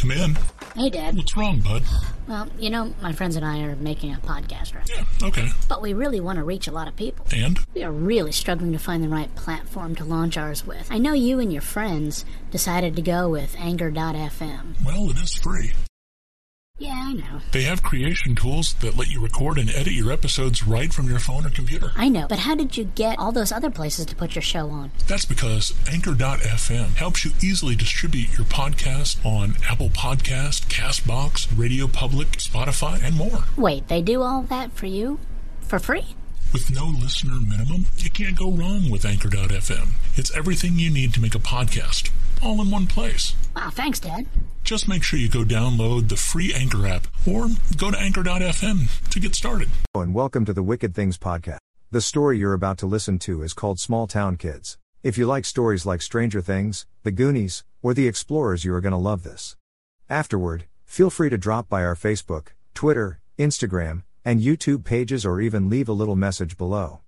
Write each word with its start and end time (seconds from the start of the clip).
come 0.00 0.10
in. 0.12 0.36
Hey, 0.74 0.88
Dad. 0.88 1.16
What's 1.16 1.36
wrong, 1.36 1.60
bud? 1.60 1.82
Well, 2.26 2.48
you 2.58 2.70
know, 2.70 2.94
my 3.02 3.12
friends 3.12 3.36
and 3.36 3.44
I 3.44 3.60
are 3.62 3.76
making 3.76 4.14
a 4.14 4.18
podcast, 4.18 4.74
right? 4.74 4.88
Yeah, 4.88 5.04
okay. 5.28 5.48
But 5.68 5.82
we 5.82 5.92
really 5.92 6.20
want 6.20 6.38
to 6.38 6.44
reach 6.44 6.68
a 6.68 6.72
lot 6.72 6.88
of 6.88 6.96
people. 6.96 7.26
And? 7.34 7.58
We 7.74 7.82
are 7.82 7.92
really 7.92 8.32
struggling 8.32 8.72
to 8.72 8.78
find 8.78 9.02
the 9.02 9.08
right 9.08 9.34
platform 9.34 9.94
to 9.96 10.04
launch 10.04 10.38
ours 10.38 10.66
with. 10.66 10.90
I 10.90 10.98
know 10.98 11.12
you 11.12 11.38
and 11.38 11.52
your 11.52 11.62
friends 11.62 12.24
decided 12.50 12.96
to 12.96 13.02
go 13.02 13.28
with 13.28 13.56
Anchor.fm. 13.58 14.84
Well, 14.84 15.10
it 15.10 15.18
is 15.18 15.34
free. 15.34 15.72
Yeah, 16.80 16.94
I 16.96 17.12
know. 17.12 17.42
They 17.52 17.64
have 17.64 17.82
creation 17.82 18.34
tools 18.34 18.72
that 18.80 18.96
let 18.96 19.08
you 19.08 19.20
record 19.20 19.58
and 19.58 19.68
edit 19.68 19.92
your 19.92 20.10
episodes 20.10 20.66
right 20.66 20.90
from 20.94 21.10
your 21.10 21.18
phone 21.18 21.44
or 21.44 21.50
computer. 21.50 21.92
I 21.94 22.08
know, 22.08 22.26
but 22.26 22.38
how 22.38 22.54
did 22.54 22.74
you 22.74 22.84
get 22.84 23.18
all 23.18 23.32
those 23.32 23.52
other 23.52 23.68
places 23.68 24.06
to 24.06 24.16
put 24.16 24.34
your 24.34 24.40
show 24.40 24.70
on? 24.70 24.90
That's 25.06 25.26
because 25.26 25.74
Anchor.fm 25.92 26.94
helps 26.94 27.22
you 27.22 27.32
easily 27.42 27.76
distribute 27.76 28.34
your 28.38 28.46
podcast 28.46 29.22
on 29.26 29.56
Apple 29.68 29.90
Podcast, 29.90 30.68
Castbox, 30.68 31.46
Radio 31.54 31.86
Public, 31.86 32.28
Spotify, 32.38 33.04
and 33.04 33.14
more. 33.14 33.44
Wait, 33.58 33.88
they 33.88 34.00
do 34.00 34.22
all 34.22 34.40
that 34.44 34.72
for 34.72 34.86
you? 34.86 35.20
For 35.60 35.78
free? 35.78 36.16
With 36.52 36.70
no 36.74 36.86
listener 36.86 37.38
minimum, 37.40 37.86
you 37.98 38.10
can't 38.10 38.36
go 38.36 38.50
wrong 38.50 38.90
with 38.90 39.04
Anchor.fm. 39.04 39.90
It's 40.16 40.36
everything 40.36 40.78
you 40.78 40.90
need 40.90 41.14
to 41.14 41.20
make 41.20 41.34
a 41.36 41.38
podcast, 41.38 42.10
all 42.42 42.60
in 42.60 42.70
one 42.72 42.86
place. 42.88 43.34
Wow, 43.54 43.70
thanks, 43.70 44.00
Dad. 44.00 44.26
Just 44.64 44.88
make 44.88 45.04
sure 45.04 45.18
you 45.18 45.28
go 45.28 45.44
download 45.44 46.08
the 46.08 46.16
free 46.16 46.52
Anchor 46.52 46.86
app 46.88 47.06
or 47.30 47.48
go 47.76 47.90
to 47.92 47.98
Anchor.fm 47.98 49.08
to 49.10 49.20
get 49.20 49.34
started. 49.36 49.68
and 49.94 50.12
welcome 50.12 50.44
to 50.44 50.52
the 50.52 50.62
Wicked 50.62 50.92
Things 50.94 51.16
podcast. 51.16 51.58
The 51.92 52.00
story 52.00 52.38
you're 52.38 52.52
about 52.52 52.78
to 52.78 52.86
listen 52.86 53.18
to 53.20 53.42
is 53.42 53.54
called 53.54 53.78
Small 53.78 54.06
Town 54.08 54.36
Kids. 54.36 54.76
If 55.04 55.16
you 55.16 55.26
like 55.26 55.44
stories 55.44 55.86
like 55.86 56.02
Stranger 56.02 56.40
Things, 56.40 56.84
The 57.04 57.12
Goonies, 57.12 57.62
or 57.80 57.94
The 57.94 58.08
Explorers, 58.08 58.64
you 58.64 58.74
are 58.74 58.80
going 58.80 58.90
to 58.92 58.98
love 58.98 59.22
this. 59.22 59.56
Afterward, 60.08 60.64
feel 60.84 61.10
free 61.10 61.30
to 61.30 61.38
drop 61.38 61.68
by 61.68 61.84
our 61.84 61.94
Facebook, 61.94 62.48
Twitter, 62.74 63.20
Instagram, 63.38 64.02
and 64.24 64.40
YouTube 64.40 64.84
pages 64.84 65.24
or 65.24 65.40
even 65.40 65.68
leave 65.68 65.88
a 65.88 65.92
little 65.92 66.16
message 66.16 66.56
below. 66.56 67.00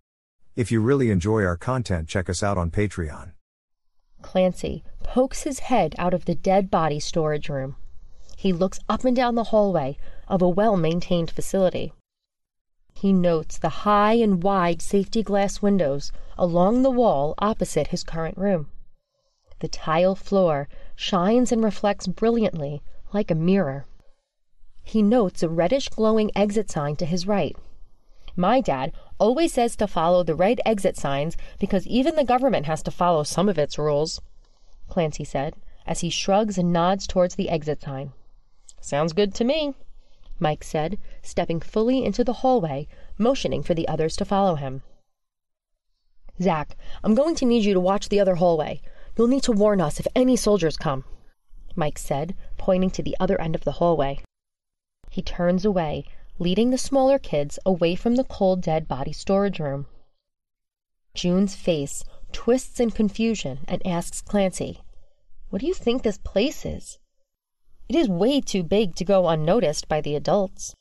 If 0.55 0.71
you 0.71 0.81
really 0.81 1.11
enjoy 1.11 1.45
our 1.45 1.57
content, 1.57 2.09
check 2.09 2.29
us 2.29 2.43
out 2.43 2.59
on 2.59 2.71
Patreon. 2.71 3.33
Clancy 4.23 4.85
pokes 5.03 5.43
his 5.43 5.59
head 5.61 5.95
out 5.99 6.15
of 6.15 6.25
the 6.25 6.35
dead 6.35 6.71
body 6.71 7.01
storage 7.01 7.49
room. 7.49 7.77
He 8.37 8.53
looks 8.53 8.79
up 8.89 9.05
and 9.05 9.17
down 9.17 9.35
the 9.35 9.45
hallway 9.45 9.97
of 10.29 10.43
a 10.43 10.49
well 10.49 10.77
maintained 10.77 11.31
facility. 11.31 11.93
He 12.95 13.13
notes 13.13 13.59
the 13.59 13.83
high 13.87 14.15
and 14.15 14.43
wide 14.43 14.81
safety 14.81 15.23
glass 15.23 15.61
windows 15.61 16.13
along 16.39 16.83
the 16.83 16.91
wall 16.91 17.35
opposite 17.39 17.89
his 17.89 18.05
current 18.05 18.37
room. 18.39 18.69
The 19.61 19.69
tile 19.69 20.15
floor 20.15 20.69
shines 20.95 21.53
and 21.53 21.65
reflects 21.65 22.07
brilliantly 22.07 22.83
like 23.13 23.31
a 23.31 23.35
mirror. 23.35 23.87
He 24.83 25.03
notes 25.03 25.43
a 25.43 25.49
reddish 25.49 25.89
glowing 25.89 26.31
exit 26.35 26.71
sign 26.71 26.97
to 26.97 27.07
his 27.07 27.27
right. 27.27 27.57
My 28.37 28.61
dad 28.61 28.93
always 29.19 29.53
says 29.53 29.77
to 29.77 29.87
follow 29.87 30.23
the 30.23 30.35
red 30.35 30.61
exit 30.65 30.97
signs 30.97 31.37
because 31.59 31.87
even 31.87 32.17
the 32.17 32.25
government 32.25 32.67
has 32.67 32.83
to 32.85 32.91
follow 32.91 33.23
some 33.23 33.49
of 33.49 33.59
its 33.59 33.79
rules, 33.79 34.21
Clancy 34.89 35.25
said, 35.25 35.55
as 35.87 36.01
he 36.01 36.11
shrugs 36.11 36.59
and 36.59 36.73
nods 36.73 37.07
towards 37.07 37.35
the 37.35 37.49
exit 37.49 37.83
sign. 37.83 38.13
Sounds 38.81 39.13
good 39.13 39.35
to 39.35 39.45
me, 39.45 39.75
Mike 40.39 40.65
said, 40.65 40.99
stepping 41.23 41.61
fully 41.61 42.05
into 42.05 42.25
the 42.25 42.33
hallway, 42.35 42.89
motioning 43.19 43.63
for 43.63 43.75
the 43.75 43.87
others 43.87 44.17
to 44.17 44.25
follow 44.25 44.57
him. 44.57 44.83
Zack, 46.41 46.77
I'm 47.05 47.15
going 47.15 47.35
to 47.37 47.45
need 47.45 47.65
you 47.65 47.75
to 47.75 47.81
watch 47.81 48.09
the 48.09 48.19
other 48.19 48.37
hallway. 48.37 48.81
You'll 49.17 49.29
need 49.29 49.45
to 49.45 49.53
warn 49.53 49.81
us 49.81 50.01
if 50.01 50.07
any 50.17 50.37
soldiers 50.37 50.77
come, 50.77 51.05
Mike 51.77 51.99
said, 51.99 52.35
pointing 52.57 52.91
to 52.91 53.03
the 53.03 53.17
other 53.21 53.41
end 53.41 53.55
of 53.55 53.65
the 53.65 53.73
hallway. 53.73 54.21
He 55.13 55.21
turns 55.21 55.67
away, 55.67 56.07
leading 56.39 56.71
the 56.71 56.79
smaller 56.79 57.19
kids 57.19 57.59
away 57.67 57.97
from 57.97 58.17
the 58.17 58.25
cold 58.25 58.63
dead 58.63 58.89
body 58.89 59.13
storage 59.13 59.61
room. 59.61 59.87
June's 61.13 61.55
face 61.55 62.03
twists 62.33 62.81
in 62.81 62.91
confusion 62.91 63.59
and 63.69 63.87
asks 63.87 64.23
Clancy, 64.23 64.81
What 65.51 65.61
do 65.61 65.67
you 65.67 65.75
think 65.75 66.03
this 66.03 66.17
place 66.17 66.65
is? 66.65 66.99
It 67.91 67.95
is 67.95 68.09
way 68.09 68.41
too 68.41 68.63
big 68.63 68.95
to 68.95 69.05
go 69.05 69.29
unnoticed 69.29 69.87
by 69.87 70.01
the 70.01 70.17
adults. 70.17 70.75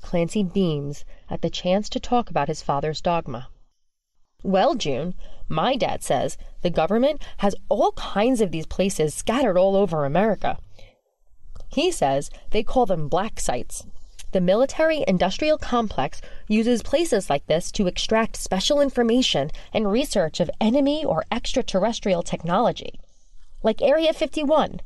Clancy 0.00 0.42
beams 0.42 1.04
at 1.28 1.42
the 1.42 1.50
chance 1.50 1.90
to 1.90 2.00
talk 2.00 2.30
about 2.30 2.48
his 2.48 2.62
father's 2.62 3.02
dogma. 3.02 3.50
Well, 4.42 4.74
June, 4.74 5.14
my 5.48 5.76
dad 5.76 6.02
says 6.02 6.38
the 6.62 6.70
government 6.70 7.22
has 7.38 7.54
all 7.68 7.92
kinds 7.92 8.40
of 8.40 8.52
these 8.52 8.64
places 8.64 9.12
scattered 9.12 9.58
all 9.58 9.76
over 9.76 10.06
America. 10.06 10.56
He 11.68 11.90
says 11.90 12.30
they 12.50 12.62
call 12.62 12.86
them 12.86 13.08
black 13.08 13.40
sites. 13.40 13.84
The 14.32 14.40
military 14.40 15.04
industrial 15.08 15.56
complex 15.56 16.20
uses 16.48 16.82
places 16.82 17.30
like 17.30 17.46
this 17.46 17.72
to 17.72 17.86
extract 17.86 18.36
special 18.36 18.80
information 18.80 19.50
and 19.72 19.90
research 19.90 20.38
of 20.40 20.50
enemy 20.60 21.04
or 21.04 21.24
extraterrestrial 21.32 22.22
technology. 22.22 23.00
Like 23.62 23.80
Area 23.80 24.12
51. 24.12 24.80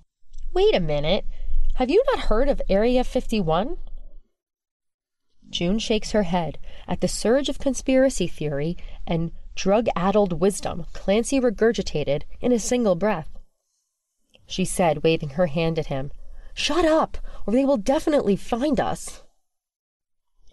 Wait 0.55 0.75
a 0.75 0.81
minute. 0.81 1.25
Have 1.75 1.91
you 1.91 2.05
not 2.09 2.27
heard 2.27 2.49
of 2.49 2.63
Area 2.69 3.03
51? 3.03 3.79
June 5.51 5.79
shakes 5.79 6.13
her 6.13 6.23
head 6.23 6.59
at 6.87 7.01
the 7.01 7.09
surge 7.09 7.49
of 7.49 7.59
conspiracy 7.59 8.27
theory 8.27 8.77
and 9.07 9.33
drug 9.55 9.89
addled 9.97 10.41
wisdom 10.41 10.87
Clancy 10.93 11.41
regurgitated 11.41 12.23
in 12.41 12.53
a 12.53 12.59
single 12.59 12.95
breath. 12.95 13.29
She 14.47 14.65
said, 14.65 15.03
waving 15.03 15.31
her 15.31 15.47
hand 15.47 15.79
at 15.79 15.87
him, 15.87 16.11
Shut 16.55 16.85
up, 16.85 17.19
or 17.47 17.53
they 17.53 17.65
will 17.65 17.77
definitely 17.77 18.37
find 18.37 18.79
us. 18.79 19.23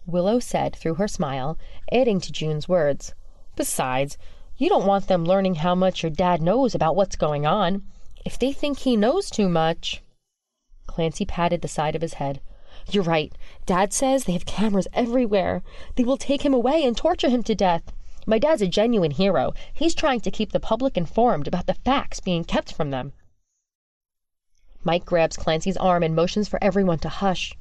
Willow 0.06 0.38
said 0.38 0.74
through 0.74 0.94
her 0.94 1.06
smile, 1.06 1.58
adding 1.92 2.20
to 2.20 2.32
June's 2.32 2.68
words, 2.68 3.14
Besides, 3.54 4.16
you 4.56 4.68
don't 4.68 4.86
want 4.86 5.06
them 5.06 5.24
learning 5.24 5.56
how 5.56 5.74
much 5.74 6.02
your 6.02 6.10
dad 6.10 6.42
knows 6.42 6.74
about 6.74 6.96
what's 6.96 7.16
going 7.16 7.46
on. 7.46 7.82
If 8.24 8.38
they 8.38 8.52
think 8.52 8.80
he 8.80 8.96
knows 8.96 9.30
too 9.30 9.48
much. 9.48 10.02
Clancy 10.86 11.24
patted 11.24 11.62
the 11.62 11.68
side 11.68 11.94
of 11.94 12.02
his 12.02 12.14
head. 12.14 12.40
You're 12.90 13.04
right. 13.04 13.32
Dad 13.66 13.92
says 13.92 14.24
they 14.24 14.32
have 14.32 14.46
cameras 14.46 14.88
everywhere. 14.92 15.62
They 15.96 16.04
will 16.04 16.16
take 16.16 16.42
him 16.44 16.54
away 16.54 16.84
and 16.84 16.96
torture 16.96 17.28
him 17.28 17.42
to 17.44 17.54
death. 17.54 17.92
My 18.26 18.38
dad's 18.38 18.62
a 18.62 18.66
genuine 18.66 19.12
hero. 19.12 19.54
He's 19.72 19.94
trying 19.94 20.20
to 20.20 20.30
keep 20.30 20.52
the 20.52 20.60
public 20.60 20.96
informed 20.96 21.46
about 21.46 21.66
the 21.66 21.74
facts 21.74 22.20
being 22.20 22.44
kept 22.44 22.72
from 22.72 22.90
them. 22.90 23.12
Mike 24.82 25.04
grabs 25.04 25.36
Clancy's 25.36 25.76
arm 25.76 26.02
and 26.02 26.14
motions 26.14 26.48
for 26.48 26.62
everyone 26.62 26.98
to 27.00 27.08
hush. 27.08 27.56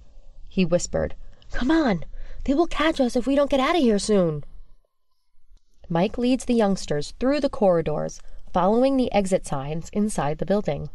He 0.47 0.65
whispered, 0.65 1.15
Come 1.51 1.71
on. 1.71 2.05
They 2.45 2.53
will 2.53 2.67
catch 2.67 3.01
us 3.01 3.15
if 3.15 3.27
we 3.27 3.35
don't 3.35 3.49
get 3.49 3.59
out 3.59 3.75
of 3.75 3.81
here 3.81 3.99
soon. 3.99 4.43
Mike 5.89 6.17
leads 6.17 6.45
the 6.45 6.53
youngsters 6.53 7.13
through 7.19 7.39
the 7.41 7.49
corridors, 7.49 8.21
following 8.53 8.95
the 8.95 9.11
exit 9.11 9.45
signs 9.45 9.89
inside 9.89 10.37
the 10.37 10.45
building. 10.45 10.89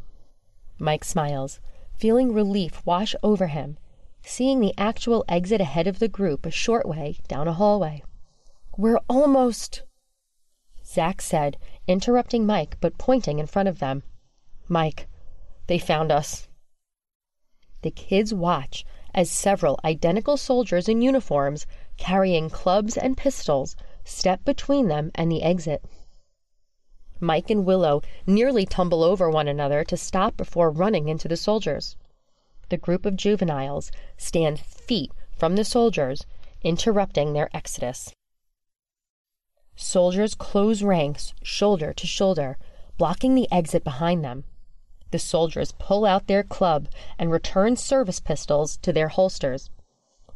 Mike 0.78 1.04
smiles, 1.04 1.60
feeling 1.96 2.32
relief 2.32 2.84
wash 2.86 3.14
over 3.22 3.48
him, 3.48 3.76
seeing 4.22 4.60
the 4.60 4.74
actual 4.78 5.24
exit 5.28 5.60
ahead 5.60 5.86
of 5.86 5.98
the 5.98 6.08
group 6.08 6.46
a 6.46 6.50
short 6.50 6.86
way 6.88 7.18
down 7.28 7.46
a 7.46 7.52
hallway. 7.52 8.02
We're 8.76 9.00
almost. 9.08 9.82
Zack 10.84 11.20
said, 11.20 11.56
interrupting 11.86 12.46
Mike 12.46 12.76
but 12.80 12.98
pointing 12.98 13.38
in 13.38 13.46
front 13.46 13.68
of 13.68 13.78
them. 13.78 14.02
Mike, 14.68 15.06
they 15.66 15.78
found 15.78 16.12
us. 16.12 16.48
The 17.82 17.90
kids 17.90 18.32
watch 18.32 18.84
as 19.14 19.30
several 19.30 19.78
identical 19.84 20.36
soldiers 20.36 20.88
in 20.88 21.02
uniforms, 21.02 21.66
carrying 21.96 22.50
clubs 22.50 22.96
and 22.96 23.16
pistols, 23.16 23.76
step 24.04 24.44
between 24.44 24.88
them 24.88 25.10
and 25.14 25.30
the 25.30 25.42
exit. 25.42 25.84
Mike 27.20 27.48
and 27.48 27.64
Willow 27.64 28.02
nearly 28.26 28.66
tumble 28.66 29.04
over 29.04 29.30
one 29.30 29.48
another 29.48 29.84
to 29.84 29.96
stop 29.96 30.36
before 30.36 30.70
running 30.70 31.08
into 31.08 31.28
the 31.28 31.36
soldiers. 31.36 31.96
The 32.70 32.76
group 32.76 33.06
of 33.06 33.16
juveniles 33.16 33.90
stand 34.16 34.60
feet 34.60 35.12
from 35.36 35.56
the 35.56 35.64
soldiers, 35.64 36.26
interrupting 36.62 37.32
their 37.32 37.54
exodus. 37.54 38.12
Soldiers 39.76 40.34
close 40.34 40.82
ranks 40.82 41.34
shoulder 41.42 41.92
to 41.92 42.06
shoulder, 42.06 42.58
blocking 42.96 43.34
the 43.34 43.50
exit 43.52 43.84
behind 43.84 44.24
them. 44.24 44.44
The 45.14 45.20
soldiers 45.20 45.70
pull 45.78 46.04
out 46.04 46.26
their 46.26 46.42
club 46.42 46.88
and 47.20 47.30
return 47.30 47.76
service 47.76 48.18
pistols 48.18 48.76
to 48.78 48.92
their 48.92 49.06
holsters. 49.06 49.70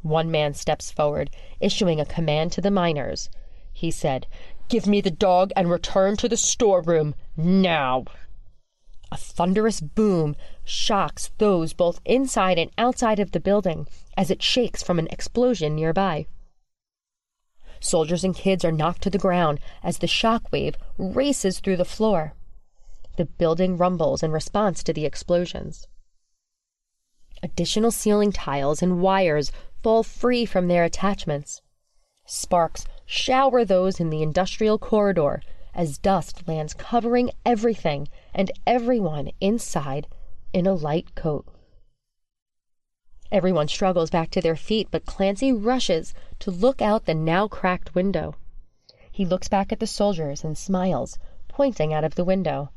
One 0.02 0.30
man 0.30 0.54
steps 0.54 0.92
forward, 0.92 1.30
issuing 1.58 1.98
a 1.98 2.06
command 2.06 2.52
to 2.52 2.60
the 2.60 2.70
miners. 2.70 3.28
He 3.72 3.90
said, 3.90 4.28
Give 4.69 4.86
me 4.86 5.00
the 5.00 5.10
dog 5.10 5.50
and 5.56 5.69
return 5.69 6.16
to 6.19 6.28
the 6.28 6.36
storeroom 6.36 7.16
now. 7.36 8.04
A 9.10 9.16
thunderous 9.16 9.80
boom 9.80 10.36
shocks 10.62 11.32
those 11.38 11.72
both 11.72 12.00
inside 12.04 12.56
and 12.56 12.70
outside 12.78 13.19
of 13.19 13.32
the 13.32 13.40
building 13.40 13.88
as 14.16 14.30
it 14.30 14.44
shakes 14.44 14.80
from 14.80 15.00
an 15.00 15.08
explosion 15.08 15.75
nearby. 15.75 16.28
Soldiers 17.80 18.22
and 18.22 18.32
kids 18.32 18.64
are 18.64 18.70
knocked 18.70 19.02
to 19.02 19.10
the 19.10 19.19
ground 19.19 19.58
as 19.82 19.98
the 19.98 20.06
shock 20.06 20.52
wave 20.52 20.76
races 20.98 21.58
through 21.58 21.78
the 21.78 21.84
floor. 21.84 22.34
The 23.18 23.24
building 23.24 23.76
rumbles 23.76 24.22
in 24.22 24.30
response 24.30 24.84
to 24.84 24.92
the 24.92 25.04
explosions. 25.04 25.88
Additional 27.42 27.90
ceiling 27.90 28.30
tiles 28.30 28.80
and 28.80 29.02
wires 29.02 29.50
fall 29.82 30.04
free 30.04 30.46
from 30.46 30.68
their 30.68 30.84
attachments. 30.84 31.60
Sparks 32.26 32.86
shower 33.06 33.64
those 33.64 33.98
in 33.98 34.10
the 34.10 34.22
industrial 34.22 34.78
corridor 34.78 35.42
as 35.74 35.98
dust 35.98 36.46
lands 36.46 36.74
covering 36.74 37.32
everything 37.44 38.06
and 38.32 38.52
everyone 38.64 39.32
inside 39.40 40.06
in 40.52 40.64
a 40.68 40.74
light 40.74 41.16
coat. 41.16 41.44
Everyone 43.32 43.66
struggles 43.66 44.10
back 44.10 44.30
to 44.30 44.40
their 44.40 44.54
feet, 44.54 44.92
but 44.92 45.06
Clancy 45.06 45.52
rushes 45.52 46.14
to 46.38 46.52
look 46.52 46.80
out 46.80 47.06
the 47.06 47.16
now 47.16 47.48
cracked 47.48 47.96
window. 47.96 48.36
He 49.10 49.24
looks 49.24 49.48
back 49.48 49.72
at 49.72 49.80
the 49.80 49.88
soldiers 49.88 50.44
and 50.44 50.56
smiles, 50.56 51.18
pointing 51.48 51.92
out 51.92 52.04
of 52.04 52.14
the 52.14 52.24
window. 52.24 52.70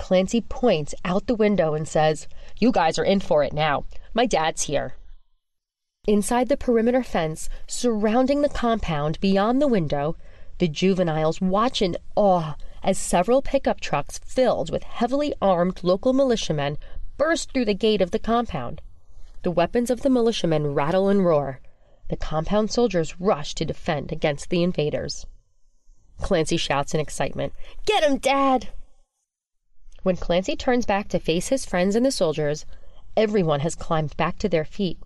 Clancy 0.00 0.40
points 0.40 0.94
out 1.04 1.26
the 1.26 1.34
window 1.34 1.74
and 1.74 1.86
says, 1.86 2.26
You 2.58 2.72
guys 2.72 2.98
are 2.98 3.04
in 3.04 3.20
for 3.20 3.44
it 3.44 3.52
now. 3.52 3.84
My 4.14 4.24
dad's 4.24 4.62
here. 4.62 4.94
Inside 6.08 6.48
the 6.48 6.56
perimeter 6.56 7.02
fence 7.02 7.50
surrounding 7.66 8.40
the 8.40 8.48
compound 8.48 9.20
beyond 9.20 9.60
the 9.60 9.68
window, 9.68 10.16
the 10.56 10.68
juveniles 10.68 11.42
watch 11.42 11.82
in 11.82 11.98
awe 12.16 12.54
as 12.82 12.96
several 12.96 13.42
pickup 13.42 13.78
trucks 13.78 14.18
filled 14.24 14.72
with 14.72 14.84
heavily 14.84 15.34
armed 15.42 15.80
local 15.82 16.14
militiamen 16.14 16.78
burst 17.18 17.52
through 17.52 17.66
the 17.66 17.74
gate 17.74 18.00
of 18.00 18.10
the 18.10 18.18
compound. 18.18 18.80
The 19.42 19.50
weapons 19.50 19.90
of 19.90 20.00
the 20.00 20.08
militiamen 20.08 20.72
rattle 20.72 21.10
and 21.10 21.26
roar. 21.26 21.60
The 22.08 22.16
compound 22.16 22.70
soldiers 22.70 23.20
rush 23.20 23.54
to 23.56 23.66
defend 23.66 24.12
against 24.12 24.48
the 24.48 24.62
invaders. 24.62 25.26
Clancy 26.22 26.56
shouts 26.56 26.94
in 26.94 27.00
excitement, 27.00 27.52
Get 27.84 28.02
him, 28.02 28.16
Dad! 28.16 28.70
When 30.02 30.16
Clancy 30.16 30.56
turns 30.56 30.86
back 30.86 31.08
to 31.08 31.18
face 31.18 31.48
his 31.48 31.66
friends 31.66 31.94
and 31.94 32.06
the 32.06 32.10
soldiers, 32.10 32.64
everyone 33.16 33.60
has 33.60 33.74
climbed 33.74 34.16
back 34.16 34.38
to 34.38 34.48
their 34.48 34.64
feet. 34.64 34.98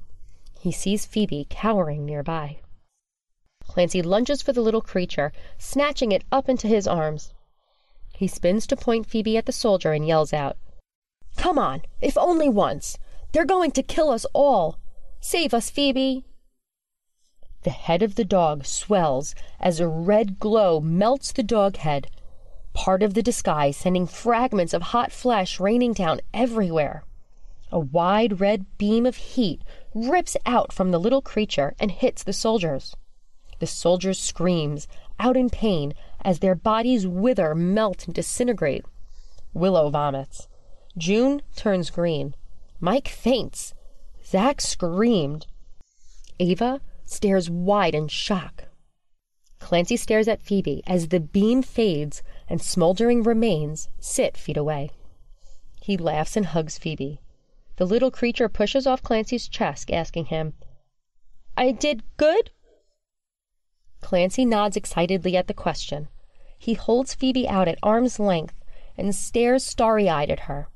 He 0.60 0.70
sees 0.70 1.04
Phoebe 1.04 1.46
cowering 1.50 2.06
nearby. 2.06 2.58
Clancy 3.66 4.02
lunges 4.02 4.40
for 4.40 4.52
the 4.52 4.60
little 4.60 4.80
creature, 4.80 5.32
snatching 5.58 6.12
it 6.12 6.22
up 6.30 6.48
into 6.48 6.68
his 6.68 6.86
arms. 6.86 7.32
He 8.14 8.28
spins 8.28 8.66
to 8.68 8.76
point 8.76 9.06
Phoebe 9.06 9.36
at 9.36 9.46
the 9.46 9.52
soldier 9.52 9.92
and 9.92 10.06
yells 10.06 10.32
out, 10.32 10.56
Come 11.36 11.58
on, 11.58 11.82
if 12.00 12.16
only 12.16 12.48
once. 12.48 12.96
They're 13.32 13.44
going 13.44 13.72
to 13.72 13.82
kill 13.82 14.10
us 14.10 14.24
all. 14.32 14.78
Save 15.20 15.52
us, 15.52 15.70
Phoebe. 15.70 16.24
The 17.64 17.70
head 17.70 18.02
of 18.02 18.14
the 18.14 18.24
dog 18.24 18.64
swells 18.64 19.34
as 19.58 19.80
a 19.80 19.88
red 19.88 20.38
glow 20.38 20.80
melts 20.80 21.32
the 21.32 21.42
dog 21.42 21.78
head, 21.78 22.08
part 22.74 23.02
of 23.02 23.14
the 23.14 23.22
disguise 23.22 23.76
sending 23.76 24.06
fragments 24.06 24.74
of 24.74 24.82
hot 24.82 25.10
flesh 25.10 25.58
raining 25.58 25.94
down 25.94 26.20
everywhere. 26.34 27.04
A 27.72 27.78
wide 27.78 28.40
red 28.40 28.66
beam 28.76 29.06
of 29.06 29.16
heat 29.16 29.62
rips 29.94 30.36
out 30.44 30.72
from 30.72 30.90
the 30.90 31.00
little 31.00 31.22
creature 31.22 31.74
and 31.80 31.90
hits 31.90 32.22
the 32.22 32.32
soldiers. 32.32 32.94
The 33.60 33.66
soldiers 33.66 34.20
screams, 34.20 34.86
out 35.18 35.36
in 35.36 35.48
pain, 35.48 35.94
as 36.22 36.40
their 36.40 36.54
bodies 36.54 37.06
wither, 37.06 37.54
melt, 37.54 38.06
and 38.06 38.14
disintegrate. 38.14 38.84
Willow 39.54 39.88
vomits. 39.88 40.48
June 40.98 41.42
turns 41.56 41.90
green. 41.90 42.34
Mike 42.80 43.08
faints. 43.08 43.72
Zach 44.24 44.60
screamed. 44.60 45.46
Ava 46.40 46.80
stares 47.06 47.48
wide 47.48 47.94
in 47.94 48.08
shock. 48.08 48.64
Clancy 49.60 49.96
stares 49.96 50.28
at 50.28 50.42
Phoebe 50.42 50.82
as 50.86 51.08
the 51.08 51.20
beam 51.20 51.62
fades 51.62 52.22
and 52.48 52.60
smoldering 52.60 53.22
remains 53.22 53.88
sit 53.98 54.36
feet 54.36 54.56
away. 54.56 54.90
He 55.80 55.96
laughs 55.96 56.36
and 56.36 56.46
hugs 56.46 56.78
Phoebe. 56.78 57.20
The 57.76 57.86
little 57.86 58.10
creature 58.10 58.48
pushes 58.48 58.86
off 58.86 59.02
Clancy's 59.02 59.48
chest, 59.48 59.90
asking 59.90 60.26
him, 60.26 60.54
I 61.56 61.72
did 61.72 62.02
good? 62.16 62.50
Clancy 64.00 64.44
nods 64.44 64.76
excitedly 64.76 65.36
at 65.36 65.46
the 65.46 65.54
question. 65.54 66.08
He 66.58 66.74
holds 66.74 67.14
Phoebe 67.14 67.48
out 67.48 67.68
at 67.68 67.78
arm's 67.82 68.18
length 68.18 68.54
and 68.96 69.14
stares 69.14 69.64
starry 69.64 70.08
eyed 70.08 70.30
at 70.30 70.40
her. 70.40 70.68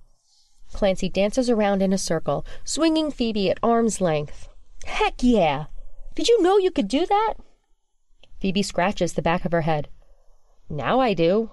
Clancy 0.73 1.09
dances 1.09 1.49
around 1.49 1.83
in 1.83 1.93
a 1.93 1.99
circle, 1.99 2.45
swinging 2.65 3.11
Phoebe 3.11 3.51
at 3.51 3.59
arm's 3.63 4.01
length. 4.01 4.49
Heck 4.85 5.23
yeah! 5.23 5.67
Did 6.15 6.29
you 6.29 6.43
know 6.43 6.59
you 6.59 6.71
could 6.71 6.89
do 6.89 7.07
that? 7.07 7.35
Phoebe 8.41 8.63
scratches 8.63 9.15
the 9.15 9.23
back 9.23 9.45
of 9.45 9.53
her 9.53 9.63
head. 9.63 9.89
Now 10.71 11.01
I 11.01 11.15
do. 11.15 11.51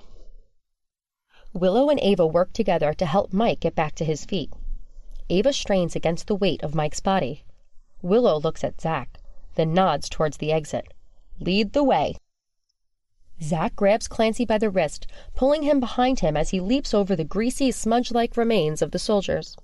Willow 1.54 1.90
and 1.90 2.00
Ava 2.02 2.28
work 2.28 2.52
together 2.52 2.94
to 2.94 3.06
help 3.06 3.32
Mike 3.32 3.62
get 3.62 3.76
back 3.76 3.96
to 3.96 4.06
his 4.06 4.26
feet. 4.26 4.52
Ava 5.30 5.54
strains 5.54 5.96
against 5.96 6.28
the 6.28 6.36
weight 6.36 6.62
of 6.62 6.76
Mike's 6.76 7.00
body. 7.00 7.46
Willow 8.02 8.38
looks 8.40 8.64
at 8.64 8.82
Zach, 8.82 9.20
then 9.56 9.74
nods 9.74 10.10
towards 10.10 10.38
the 10.38 10.52
exit. 10.52 10.94
Lead 11.40 11.74
the 11.74 11.84
way. 11.84 12.16
Zach 13.42 13.76
grabs 13.76 14.08
Clancy 14.08 14.46
by 14.46 14.58
the 14.58 14.70
wrist, 14.70 15.08
pulling 15.34 15.64
him 15.64 15.80
behind 15.80 16.20
him 16.20 16.36
as 16.38 16.50
he 16.50 16.60
leaps 16.60 16.94
over 16.94 17.16
the 17.16 17.24
greasy, 17.24 17.72
smudge 17.72 18.12
like 18.12 18.38
remains 18.38 18.82
of 18.82 18.92
the 18.92 19.00
soldiers. 19.00 19.56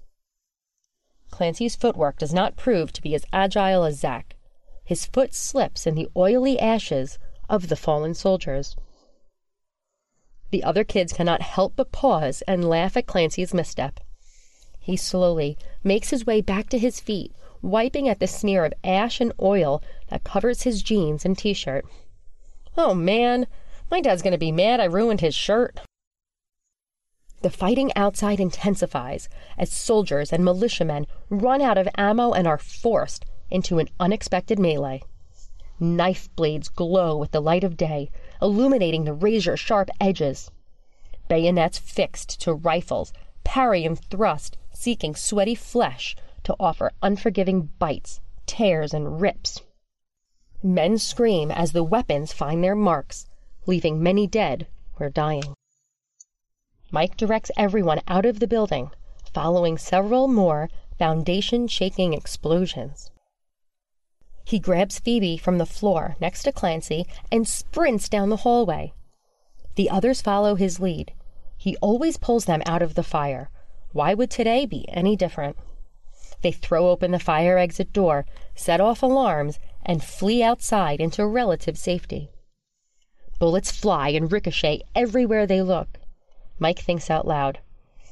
Clancy's 1.30 1.75
footwork 1.75 2.18
does 2.18 2.33
not 2.33 2.57
prove 2.57 2.92
to 2.94 3.01
be 3.01 3.15
as 3.15 3.25
agile 3.31 3.83
as 3.83 4.00
Zach. 4.00 4.36
His 4.83 5.06
foot 5.06 5.33
slips 5.33 5.86
in 5.86 5.95
the 5.95 6.09
oily 6.15 6.59
ashes 6.59 7.19
of 7.50 7.69
the 7.69 7.75
fallen 7.75 8.13
soldiers. 8.13 8.75
The 10.51 10.63
other 10.63 10.83
kids 10.83 11.13
cannot 11.13 11.42
help 11.42 11.75
but 11.75 11.92
pause 11.92 12.44
and 12.48 12.69
laugh 12.69 12.95
at 12.98 13.07
Clancy's 13.07 13.53
misstep. 13.53 14.00
He 14.80 14.98
slowly 14.98 15.57
makes 15.83 16.09
his 16.09 16.25
way 16.25 16.42
back 16.42 16.69
to 16.69 16.77
his 16.77 17.00
feet, 17.00 17.33
wiping 17.62 18.09
at 18.09 18.19
the 18.19 18.27
smear 18.27 18.65
of 18.65 18.74
ash 18.83 19.21
and 19.21 19.31
oil 19.42 19.81
that 20.09 20.24
covers 20.24 20.63
his 20.63 20.81
jeans 20.81 21.24
and 21.24 21.38
t 21.38 21.53
shirt. 21.53 21.86
Oh 22.77 22.94
man, 22.94 23.48
my 23.89 24.01
dad's 24.01 24.21
going 24.21 24.31
to 24.31 24.38
be 24.38 24.51
mad 24.51 24.80
I 24.80 24.86
ruined 24.86 25.21
his 25.21 25.36
shirt. 25.36 25.80
The 27.42 27.50
fighting 27.50 27.92
outside 27.95 28.39
intensifies 28.39 29.30
as 29.57 29.71
soldiers 29.71 30.31
and 30.31 30.45
militiamen 30.45 31.07
run 31.30 31.62
out 31.62 31.77
of 31.77 31.88
ammo 31.98 32.33
and 32.33 32.48
are 32.48 32.57
forced 32.57 33.25
into 33.50 33.80
an 33.80 33.89
unexpected 34.00 34.59
melee. 34.59 35.01
Knife 35.80 36.30
blades 36.36 36.69
glow 36.69 37.18
with 37.18 37.31
the 37.31 37.42
light 37.42 37.63
of 37.63 37.77
day, 37.77 38.12
illuminating 38.42 39.04
the 39.04 39.14
razor 39.14 39.56
sharp 39.56 39.90
edges. 40.00 40.50
Bayonets 41.28 41.78
fixed 41.78 42.42
to 42.42 42.54
rifles, 42.54 43.14
parry 43.44 43.86
and 43.86 44.00
thrust, 44.00 44.58
seeking 44.74 45.16
sweaty 45.16 45.56
flesh 45.56 46.15
to 46.44 46.56
offer 46.60 46.92
unforgiving 47.01 47.70
bites, 47.80 48.20
tears, 48.46 48.94
and 48.94 49.22
rips. 49.22 49.62
Men 50.63 50.98
scream 50.98 51.51
as 51.51 51.72
the 51.72 51.84
weapons 51.84 52.34
find 52.34 52.63
their 52.63 52.75
marks, 52.75 53.27
leaving 53.65 54.01
many 54.01 54.27
dead 54.27 54.68
or 55.00 55.10
dying. 55.10 55.56
Mike 56.92 57.15
directs 57.15 57.51
everyone 57.56 58.01
out 58.08 58.25
of 58.25 58.39
the 58.39 58.48
building, 58.48 58.92
following 59.34 59.77
several 59.77 60.27
more 60.27 60.70
foundation 60.98 61.68
shaking 61.68 62.13
explosions. 62.13 63.10
He 64.43 64.60
grabs 64.60 65.00
Phoebe 65.00 65.38
from 65.38 65.57
the 65.57 65.65
floor 65.65 66.15
next 66.19 66.43
to 66.43 66.51
Clancy 66.51 67.05
and 67.31 67.48
sprints 67.48 68.10
down 68.10 68.29
the 68.29 68.38
hallway. 68.38 68.93
The 69.75 69.89
others 69.89 70.21
follow 70.21 70.55
his 70.55 70.79
lead. 70.79 71.13
He 71.57 71.77
always 71.77 72.17
pulls 72.17 72.45
them 72.45 72.62
out 72.65 72.81
of 72.81 72.95
the 72.95 73.03
fire. 73.03 73.50
Why 73.93 74.13
would 74.13 74.31
today 74.31 74.65
be 74.65 74.86
any 74.89 75.15
different? 75.15 75.57
They 76.41 76.51
throw 76.51 76.89
open 76.89 77.12
the 77.12 77.19
fire 77.19 77.57
exit 77.57 77.93
door, 77.93 78.25
set 78.55 78.81
off 78.81 79.03
alarms, 79.03 79.60
and 79.86 80.03
flee 80.03 80.41
outside 80.41 81.00
into 81.00 81.25
relative 81.25 81.77
safety. 81.77 82.31
Bullets 83.39 83.71
fly 83.71 84.10
and 84.10 84.31
ricochet 84.31 84.81
everywhere 84.95 85.45
they 85.45 85.62
look. 85.62 86.00
Mike 86.60 86.79
thinks 86.79 87.10
out 87.10 87.27
loud. 87.27 87.60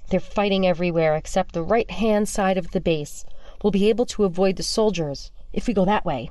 They're 0.09 0.19
fighting 0.19 0.65
everywhere 0.65 1.15
except 1.15 1.53
the 1.53 1.63
right 1.63 1.89
hand 1.89 2.29
side 2.29 2.57
of 2.57 2.71
the 2.71 2.81
base. 2.81 3.25
We'll 3.63 3.71
be 3.71 3.89
able 3.89 4.05
to 4.07 4.25
avoid 4.25 4.55
the 4.55 4.63
soldiers 4.63 5.31
if 5.53 5.67
we 5.67 5.73
go 5.73 5.85
that 5.85 6.05
way. 6.05 6.29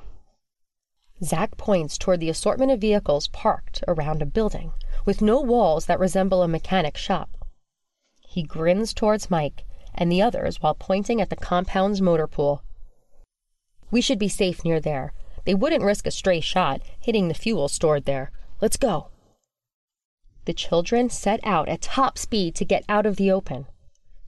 Zack 1.23 1.57
points 1.57 1.97
toward 1.97 2.21
the 2.21 2.29
assortment 2.29 2.71
of 2.71 2.79
vehicles 2.79 3.27
parked 3.27 3.83
around 3.87 4.21
a 4.21 4.25
building, 4.25 4.71
with 5.05 5.21
no 5.21 5.41
walls 5.41 5.85
that 5.85 5.99
resemble 5.99 6.41
a 6.41 6.47
mechanic's 6.47 7.01
shop. 7.01 7.29
He 8.21 8.43
grins 8.43 8.93
towards 8.93 9.29
Mike 9.29 9.65
and 9.93 10.11
the 10.11 10.21
others 10.21 10.61
while 10.61 10.75
pointing 10.75 11.19
at 11.19 11.29
the 11.29 11.35
compound's 11.35 12.01
motor 12.01 12.27
pool. 12.27 12.63
We 13.91 14.01
should 14.01 14.19
be 14.19 14.29
safe 14.29 14.63
near 14.63 14.79
there. 14.79 15.13
They 15.45 15.55
wouldn't 15.55 15.83
risk 15.83 16.05
a 16.05 16.11
stray 16.11 16.39
shot 16.39 16.81
hitting 16.99 17.27
the 17.27 17.33
fuel 17.33 17.67
stored 17.67 18.05
there. 18.05 18.31
Let's 18.61 18.77
go. 18.77 19.07
The 20.45 20.53
children 20.53 21.09
set 21.09 21.39
out 21.43 21.67
at 21.67 21.81
top 21.81 22.17
speed 22.17 22.55
to 22.55 22.65
get 22.65 22.85
out 22.87 23.05
of 23.05 23.17
the 23.17 23.31
open. 23.31 23.65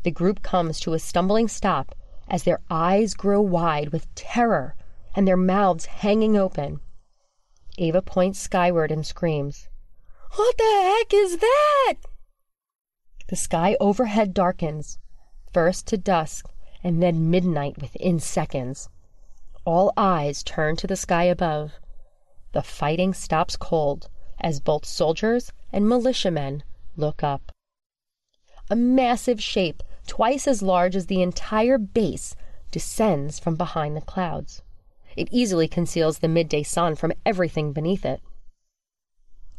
The 0.03 0.11
group 0.11 0.41
comes 0.41 0.79
to 0.81 0.93
a 0.93 0.99
stumbling 0.99 1.47
stop 1.47 1.95
as 2.27 2.43
their 2.43 2.59
eyes 2.69 3.13
grow 3.13 3.39
wide 3.39 3.89
with 3.89 4.13
terror 4.15 4.75
and 5.15 5.27
their 5.27 5.37
mouths 5.37 5.85
hanging 5.85 6.37
open. 6.37 6.79
Ava 7.77 8.01
points 8.01 8.39
skyward 8.39 8.91
and 8.91 9.05
screams, 9.05 9.67
What 10.35 10.57
the 10.57 10.97
heck 10.99 11.13
is 11.13 11.37
that? 11.37 11.93
The 13.27 13.35
sky 13.35 13.77
overhead 13.79 14.33
darkens, 14.33 14.99
first 15.53 15.87
to 15.87 15.97
dusk 15.97 16.49
and 16.83 17.01
then 17.01 17.29
midnight 17.29 17.81
within 17.81 18.19
seconds. 18.19 18.89
All 19.65 19.93
eyes 19.95 20.43
turn 20.43 20.75
to 20.77 20.87
the 20.87 20.95
sky 20.95 21.23
above. 21.25 21.73
The 22.53 22.63
fighting 22.63 23.13
stops 23.13 23.55
cold 23.55 24.09
as 24.39 24.59
both 24.59 24.85
soldiers 24.85 25.51
and 25.71 25.87
militiamen 25.87 26.63
look 26.97 27.23
up. 27.23 27.51
A 28.69 28.75
massive 28.75 29.41
shape, 29.41 29.83
twice 30.07 30.47
as 30.47 30.61
large 30.61 30.95
as 30.95 31.05
the 31.05 31.21
entire 31.21 31.77
base, 31.77 32.35
descends 32.71 33.39
from 33.39 33.55
behind 33.55 33.95
the 33.95 34.01
clouds. 34.01 34.61
It 35.15 35.27
easily 35.31 35.67
conceals 35.67 36.19
the 36.19 36.27
midday 36.27 36.63
sun 36.63 36.95
from 36.95 37.13
everything 37.25 37.73
beneath 37.73 38.05
it. 38.05 38.21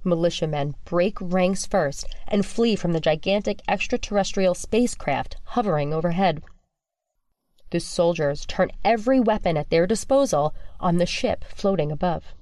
Militiamen 0.04 0.74
break 0.84 1.16
ranks 1.20 1.66
first 1.66 2.06
and 2.26 2.44
flee 2.44 2.74
from 2.74 2.92
the 2.92 3.00
gigantic 3.00 3.60
extraterrestrial 3.68 4.54
spacecraft 4.54 5.36
hovering 5.44 5.92
overhead. 5.94 6.42
The 7.70 7.80
soldiers 7.80 8.44
turn 8.44 8.70
every 8.84 9.20
weapon 9.20 9.56
at 9.56 9.70
their 9.70 9.86
disposal 9.86 10.54
on 10.80 10.96
the 10.96 11.06
ship 11.06 11.44
floating 11.44 11.92
above. 11.92 12.34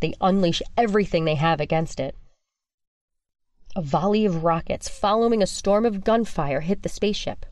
They 0.00 0.14
unleash 0.20 0.62
everything 0.76 1.24
they 1.24 1.36
have 1.36 1.60
against 1.60 2.00
it. 2.00 2.16
A 3.76 3.82
volley 3.82 4.24
of 4.24 4.42
rockets 4.42 4.88
following 4.88 5.42
a 5.42 5.46
storm 5.46 5.84
of 5.84 6.02
gunfire 6.02 6.60
hit 6.60 6.82
the 6.82 6.88
spaceship, 6.88 7.44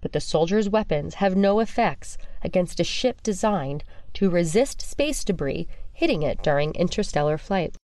but 0.00 0.12
the 0.12 0.20
soldiers' 0.20 0.68
weapons 0.68 1.14
have 1.14 1.36
no 1.36 1.60
effects 1.60 2.16
against 2.42 2.80
a 2.80 2.84
ship 2.84 3.22
designed 3.22 3.84
to 4.18 4.28
resist 4.28 4.82
space 4.82 5.22
debris 5.22 5.68
hitting 5.92 6.24
it 6.24 6.42
during 6.42 6.74
interstellar 6.74 7.38
flight. 7.38 7.76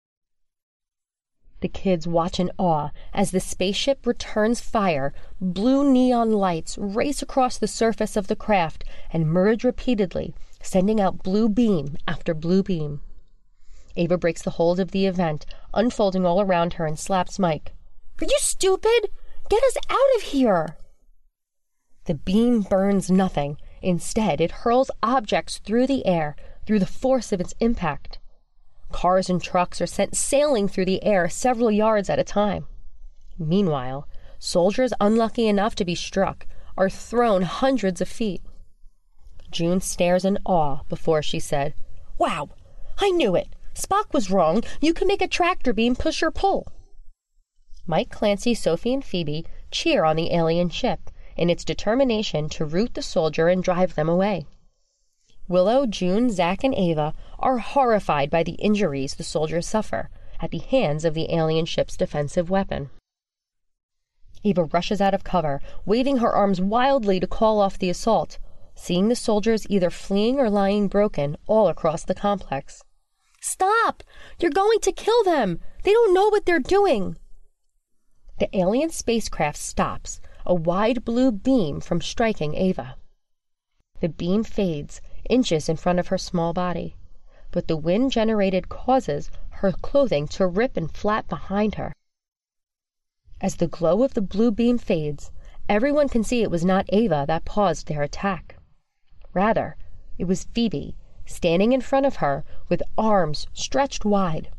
The 1.61 1.69
kids 1.69 2.09
watch 2.09 2.41
in 2.41 2.50
awe 2.59 2.91
as 3.12 3.31
the 3.31 3.38
spaceship 3.38 4.05
returns 4.05 4.61
fire. 4.61 5.14
Blue 5.41 5.88
neon 5.88 6.33
lights 6.33 6.76
race 6.76 7.23
across 7.23 7.57
the 7.57 7.69
surface 7.69 8.17
of 8.17 8.26
the 8.26 8.35
craft 8.35 8.83
and 9.12 9.31
merge 9.31 9.62
repeatedly, 9.62 10.35
sending 10.61 11.00
out 11.00 11.23
blue 11.23 11.49
beam 11.49 11.97
after 12.09 12.35
blue 12.35 12.64
beam. 12.64 13.00
Ava 13.95 14.19
breaks 14.19 14.43
the 14.43 14.59
hold 14.59 14.81
of 14.81 14.91
the 14.91 15.07
event, 15.07 15.47
unfolding 15.73 16.26
all 16.26 16.41
around 16.41 16.73
her, 16.75 16.85
and 16.85 16.99
slaps 16.99 17.38
Mike. 17.38 17.75
Are 18.21 18.25
you 18.25 18.38
stupid? 18.41 19.09
Get 19.49 19.62
us 19.62 19.76
out 19.88 20.17
of 20.17 20.23
here! 20.23 20.79
The 22.07 22.14
beam 22.14 22.62
burns 22.62 23.09
nothing. 23.09 23.57
Instead, 23.85 24.41
it 24.41 24.50
hurls 24.50 24.91
objects 25.03 25.59
through 25.59 25.87
the 25.87 26.07
air 26.07 26.35
through 26.64 26.79
the 26.79 26.87
force 26.87 27.33
of 27.33 27.41
its 27.41 27.53
impact. 27.61 28.19
Cars 28.91 29.29
and 29.29 29.43
trucks 29.43 29.79
are 29.81 29.87
sent 29.87 30.17
sailing 30.17 30.69
through 30.69 30.87
the 30.87 31.05
air 31.05 31.29
several 31.29 31.71
yards 31.71 32.09
at 32.09 32.19
a 32.19 32.25
time. 32.25 32.67
Meanwhile, 33.38 34.09
soldiers 34.38 34.95
unlucky 35.00 35.47
enough 35.47 35.75
to 35.75 35.85
be 35.85 35.95
struck 35.95 36.47
are 36.79 36.88
thrown 36.88 37.43
hundreds 37.43 38.00
of 38.00 38.09
feet. 38.09 38.41
June 39.50 39.83
stares 39.83 40.25
in 40.25 40.38
awe 40.47 40.81
before 40.88 41.23
she 41.23 41.38
said, 41.38 41.75
Wow, 42.17 42.49
I 42.97 43.11
knew 43.11 43.37
it. 43.37 43.49
Spock 43.75 44.14
was 44.14 44.31
wrong. 44.31 44.62
You 44.81 44.95
can 44.95 45.09
make 45.09 45.21
a 45.21 45.29
tractor 45.29 45.75
beam 45.75 45.95
push 45.95 46.23
or 46.23 46.31
pull. 46.31 46.73
Mike 47.87 48.09
Clancy, 48.09 48.55
Sophie, 48.55 48.95
and 48.95 49.05
Phoebe 49.05 49.45
cheer 49.71 50.05
on 50.05 50.17
the 50.17 50.33
alien 50.33 50.71
ship 50.71 51.11
in 51.37 51.50
its 51.50 51.64
determination 51.64 52.49
to 52.49 52.64
root 52.64 52.95
the 52.95 53.03
soldier 53.03 53.49
and 53.49 53.62
drive 53.62 53.95
them 53.95 54.09
away. 54.09 54.47
Willow, 55.47 55.87
June, 55.87 56.31
Zack, 56.31 56.64
and 56.64 56.75
Ava 56.75 57.12
are 57.38 57.59
horrified 57.59 58.31
by 58.31 58.43
the 58.43 58.53
injuries 58.53 59.14
the 59.14 59.25
soldiers 59.25 59.67
suffer 59.67 60.09
at 60.41 60.50
the 60.50 60.59
hands 60.59 61.05
of 61.05 61.14
the 61.14 61.33
alien 61.35 61.67
ship's 61.67 61.97
defensive 61.97 62.49
weapon. 62.49 62.91
Ava 64.43 64.64
rushes 64.64 65.00
out 65.00 65.14
of 65.14 65.25
cover, 65.25 65.61
waving 65.85 66.19
her 66.19 66.33
arms 66.33 66.61
wildly 66.61 67.21
to 67.21 67.26
call 67.26 67.61
off 67.61 67.79
the 67.79 67.91
assault, 67.91 68.38
seeing 68.75 69.09
the 69.09 69.17
soldiers 69.17 69.67
either 69.69 69.91
fleeing 69.91 70.38
or 70.38 70.50
lying 70.50 70.88
broken 70.88 71.37
all 71.47 71.69
across 71.69 72.05
the 72.05 72.14
complex. 72.14 72.83
Stop! 73.41 74.03
You're 74.38 74.50
going 74.50 74.81
to 74.81 74.93
kill 74.93 75.23
them! 75.25 75.61
They 75.83 75.93
don't 75.93 76.14
know 76.14 76.29
what 76.29 76.47
they're 76.47 76.59
doing! 76.59 77.17
The 78.38 78.55
alien 78.57 78.91
spacecraft 78.91 79.59
stops, 79.59 80.21
a 80.47 80.55
wide 80.55 81.05
blue 81.05 81.33
beam 81.33 81.81
from 81.81 82.01
striking 82.01 82.55
Ava. 82.55 82.97
The 84.01 84.09
beam 84.09 84.45
fades, 84.45 85.01
inches 85.31 85.69
in 85.69 85.77
front 85.77 85.99
of 85.99 86.09
her 86.09 86.19
small 86.19 86.53
body, 86.53 86.97
but 87.51 87.69
the 87.69 87.77
wind 87.77 88.11
generated 88.13 88.69
causes 88.69 89.31
her 89.49 89.73
clothing 89.73 90.29
to 90.29 90.47
rip 90.47 90.77
and 90.77 90.91
flap 90.95 91.29
behind 91.29 91.77
her. 91.77 91.95
As 93.41 93.57
the 93.57 93.69
glow 93.69 94.03
of 94.03 94.15
the 94.15 94.21
blue 94.21 94.51
beam 94.51 94.77
fades, 94.79 95.31
everyone 95.69 96.09
can 96.09 96.25
see 96.25 96.43
it 96.43 96.51
was 96.51 96.65
not 96.65 96.87
Ava 96.93 97.25
that 97.27 97.45
paused 97.45 97.87
their 97.87 98.03
attack. 98.03 98.57
Rather, 99.33 99.77
it 100.19 100.25
was 100.25 100.45
Phoebe, 100.45 100.97
standing 101.25 101.73
in 101.73 101.81
front 101.81 102.05
of 102.05 102.17
her 102.17 102.45
with 102.69 102.83
arms 102.99 103.47
stretched 103.53 104.05
wide. 104.05 104.51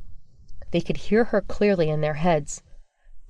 They 0.72 0.82
could 0.82 0.98
hear 0.98 1.26
her 1.26 1.42
clearly 1.42 1.90
in 1.90 2.02
their 2.02 2.16
heads. 2.16 2.64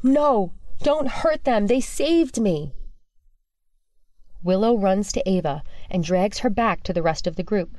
No, 0.02 0.54
don't 0.82 1.08
hurt 1.08 1.44
them. 1.44 1.68
They 1.68 1.82
saved 1.82 2.40
me. 2.40 2.74
Willow 4.44 4.78
runs 4.78 5.12
to 5.14 5.28
Ava 5.30 5.64
and 5.90 6.04
drags 6.04 6.40
her 6.40 6.50
back 6.50 6.84
to 6.84 6.94
the 6.94 7.02
rest 7.02 7.26
of 7.26 7.36
the 7.36 7.44
group. 7.44 7.78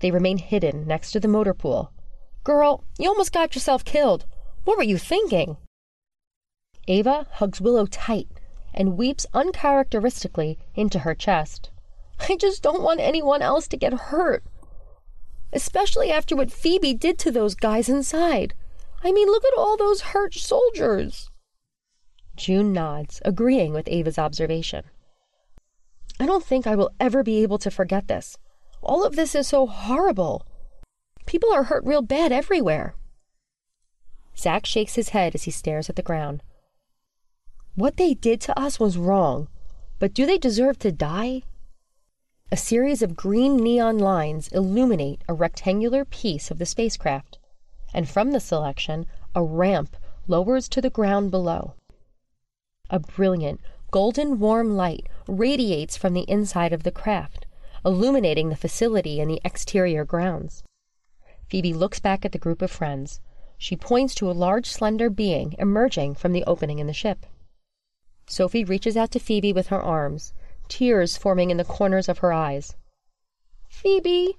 They 0.00 0.10
remain 0.10 0.38
hidden 0.38 0.86
next 0.86 1.12
to 1.12 1.20
the 1.20 1.28
motor 1.28 1.52
pool. 1.52 1.92
Girl, 2.42 2.84
you 2.98 3.08
almost 3.08 3.32
got 3.32 3.54
yourself 3.54 3.84
killed. 3.84 4.24
What 4.64 4.78
were 4.78 4.82
you 4.82 4.96
thinking? 4.96 5.58
Ava 6.88 7.26
hugs 7.32 7.60
Willow 7.60 7.86
tight 7.86 8.28
and 8.72 8.96
weeps 8.96 9.26
uncharacteristically 9.34 10.58
into 10.74 11.00
her 11.00 11.14
chest. 11.14 11.70
I 12.28 12.36
just 12.36 12.62
don't 12.62 12.82
want 12.82 13.00
anyone 13.00 13.42
else 13.42 13.68
to 13.68 13.76
get 13.76 13.92
hurt. 13.92 14.44
Especially 15.52 16.10
after 16.10 16.36
what 16.36 16.52
Phoebe 16.52 16.94
did 16.94 17.18
to 17.18 17.30
those 17.30 17.54
guys 17.54 17.88
inside. 17.88 18.54
I 19.02 19.12
mean, 19.12 19.28
look 19.28 19.44
at 19.44 19.58
all 19.58 19.76
those 19.76 20.00
hurt 20.00 20.34
soldiers. 20.34 21.29
June 22.40 22.72
nods, 22.72 23.20
agreeing 23.22 23.74
with 23.74 23.86
Ava's 23.86 24.18
observation. 24.18 24.84
I 26.18 26.24
don't 26.24 26.42
think 26.42 26.66
I 26.66 26.74
will 26.74 26.90
ever 26.98 27.22
be 27.22 27.42
able 27.42 27.58
to 27.58 27.70
forget 27.70 28.08
this. 28.08 28.38
All 28.80 29.04
of 29.04 29.14
this 29.14 29.34
is 29.34 29.48
so 29.48 29.66
horrible. 29.66 30.46
People 31.26 31.52
are 31.52 31.64
hurt 31.64 31.84
real 31.84 32.00
bad 32.00 32.32
everywhere. 32.32 32.94
Zack 34.38 34.64
shakes 34.64 34.94
his 34.94 35.10
head 35.10 35.34
as 35.34 35.42
he 35.42 35.50
stares 35.50 35.90
at 35.90 35.96
the 35.96 36.02
ground. 36.02 36.42
What 37.74 37.98
they 37.98 38.14
did 38.14 38.40
to 38.40 38.58
us 38.58 38.80
was 38.80 38.96
wrong, 38.96 39.48
but 39.98 40.14
do 40.14 40.24
they 40.24 40.38
deserve 40.38 40.78
to 40.78 40.90
die? 40.90 41.42
A 42.50 42.56
series 42.56 43.02
of 43.02 43.16
green 43.16 43.58
neon 43.58 43.98
lines 43.98 44.48
illuminate 44.48 45.22
a 45.28 45.34
rectangular 45.34 46.06
piece 46.06 46.50
of 46.50 46.56
the 46.56 46.64
spacecraft, 46.64 47.38
and 47.92 48.08
from 48.08 48.30
the 48.30 48.40
selection, 48.40 49.04
a 49.34 49.42
ramp 49.42 49.94
lowers 50.26 50.70
to 50.70 50.80
the 50.80 50.88
ground 50.88 51.30
below. 51.30 51.74
A 52.92 52.98
brilliant, 52.98 53.60
golden 53.92 54.40
warm 54.40 54.76
light 54.76 55.06
radiates 55.28 55.96
from 55.96 56.12
the 56.12 56.28
inside 56.28 56.72
of 56.72 56.82
the 56.82 56.90
craft, 56.90 57.46
illuminating 57.84 58.48
the 58.48 58.56
facility 58.56 59.20
and 59.20 59.30
the 59.30 59.40
exterior 59.44 60.04
grounds. 60.04 60.64
Phoebe 61.48 61.72
looks 61.72 62.00
back 62.00 62.24
at 62.24 62.32
the 62.32 62.38
group 62.38 62.62
of 62.62 62.70
friends. 62.70 63.20
She 63.56 63.76
points 63.76 64.14
to 64.16 64.30
a 64.30 64.32
large, 64.32 64.66
slender 64.66 65.08
being 65.08 65.54
emerging 65.58 66.16
from 66.16 66.32
the 66.32 66.44
opening 66.44 66.80
in 66.80 66.88
the 66.88 66.92
ship. 66.92 67.26
Sophie 68.26 68.64
reaches 68.64 68.96
out 68.96 69.10
to 69.12 69.20
Phoebe 69.20 69.52
with 69.52 69.68
her 69.68 69.80
arms, 69.80 70.32
tears 70.68 71.16
forming 71.16 71.50
in 71.50 71.56
the 71.56 71.64
corners 71.64 72.08
of 72.08 72.18
her 72.18 72.32
eyes. 72.32 72.76
Phoebe, 73.68 74.36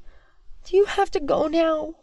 do 0.65 0.75
you 0.75 0.85
have 0.85 1.09
to 1.11 1.19
go 1.19 1.47
now? 1.47 1.95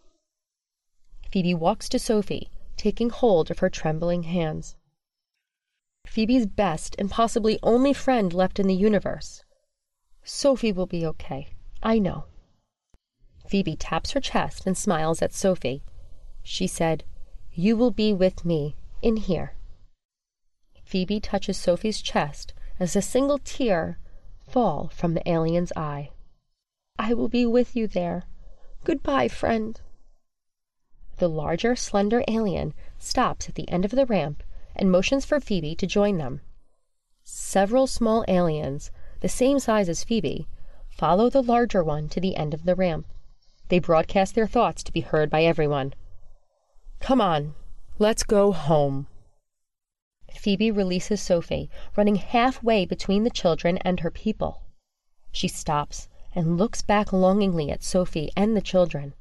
Phoebe 1.30 1.54
walks 1.54 1.88
to 1.90 1.98
Sophie, 1.98 2.50
taking 2.76 3.10
hold 3.10 3.50
of 3.50 3.58
her 3.58 3.68
trembling 3.68 4.22
hands. 4.22 4.76
Phoebe's 6.08 6.46
best 6.46 6.96
and 6.98 7.10
possibly 7.10 7.58
only 7.62 7.92
friend 7.92 8.32
left 8.32 8.58
in 8.58 8.66
the 8.66 8.74
universe. 8.74 9.44
Sophie 10.24 10.72
will 10.72 10.86
be 10.86 11.04
okay. 11.04 11.50
I 11.82 11.98
know. 11.98 12.24
Phoebe 13.46 13.76
taps 13.76 14.12
her 14.12 14.20
chest 14.20 14.66
and 14.66 14.76
smiles 14.76 15.20
at 15.20 15.34
Sophie. 15.34 15.82
She 16.42 16.66
said, 16.66 17.04
You 17.52 17.76
will 17.76 17.90
be 17.90 18.14
with 18.14 18.44
me 18.44 18.74
in 19.02 19.16
here. 19.16 19.54
Phoebe 20.82 21.20
touches 21.20 21.58
Sophie's 21.58 22.00
chest 22.00 22.54
as 22.80 22.96
a 22.96 23.02
single 23.02 23.38
tear 23.38 23.98
fall 24.40 24.88
from 24.88 25.12
the 25.12 25.30
alien's 25.30 25.72
eye. 25.76 26.10
I 26.98 27.12
will 27.12 27.28
be 27.28 27.44
with 27.44 27.76
you 27.76 27.86
there. 27.86 28.24
Goodbye, 28.84 29.28
friend. 29.28 29.78
The 31.18 31.28
larger, 31.28 31.76
slender 31.76 32.24
alien 32.26 32.72
stops 32.98 33.48
at 33.48 33.56
the 33.56 33.68
end 33.68 33.84
of 33.84 33.90
the 33.90 34.06
ramp 34.06 34.42
and 34.78 34.90
motions 34.90 35.24
for 35.24 35.40
Phoebe 35.40 35.74
to 35.74 35.86
join 35.86 36.18
them. 36.18 36.40
Several 37.24 37.86
small 37.86 38.24
aliens, 38.28 38.90
the 39.20 39.28
same 39.28 39.58
size 39.58 39.88
as 39.88 40.04
Phoebe, 40.04 40.46
follow 40.88 41.28
the 41.28 41.42
larger 41.42 41.84
one 41.84 42.08
to 42.08 42.20
the 42.20 42.36
end 42.36 42.54
of 42.54 42.64
the 42.64 42.74
ramp. 42.74 43.06
They 43.68 43.78
broadcast 43.78 44.34
their 44.34 44.46
thoughts 44.46 44.82
to 44.84 44.92
be 44.92 45.00
heard 45.00 45.28
by 45.28 45.44
everyone. 45.44 45.94
Come 47.00 47.20
on, 47.20 47.54
let's 47.98 48.22
go 48.22 48.52
home. 48.52 49.06
Phoebe 50.34 50.70
releases 50.70 51.20
Sophie, 51.20 51.68
running 51.96 52.16
halfway 52.16 52.86
between 52.86 53.24
the 53.24 53.30
children 53.30 53.78
and 53.78 54.00
her 54.00 54.10
people. 54.10 54.62
She 55.32 55.48
stops 55.48 56.08
and 56.34 56.56
looks 56.56 56.82
back 56.82 57.12
longingly 57.12 57.70
at 57.70 57.82
Sophie 57.82 58.30
and 58.36 58.56
the 58.56 58.62
children. 58.62 59.14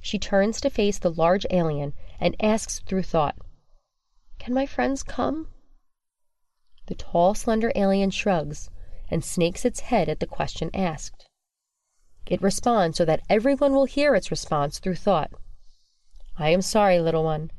She 0.00 0.18
turns 0.18 0.60
to 0.60 0.70
face 0.70 0.98
the 0.98 1.10
large 1.10 1.46
alien 1.50 1.94
and 2.18 2.36
asks 2.40 2.80
through 2.80 3.02
thought, 3.02 3.36
Can 4.40 4.54
my 4.54 4.64
friends 4.64 5.02
come? 5.02 5.48
The 6.86 6.94
tall, 6.94 7.34
slender 7.34 7.70
alien 7.76 8.10
shrugs 8.10 8.70
and 9.10 9.22
snakes 9.22 9.66
its 9.66 9.80
head 9.80 10.08
at 10.08 10.18
the 10.18 10.26
question 10.26 10.70
asked. 10.72 11.28
It 12.26 12.40
responds 12.40 12.96
so 12.96 13.04
that 13.04 13.20
everyone 13.28 13.74
will 13.74 13.84
hear 13.84 14.14
its 14.14 14.30
response 14.30 14.78
through 14.78 14.94
thought. 14.94 15.30
I 16.38 16.48
am 16.48 16.62
sorry, 16.62 17.00
little 17.00 17.22
one. 17.22 17.50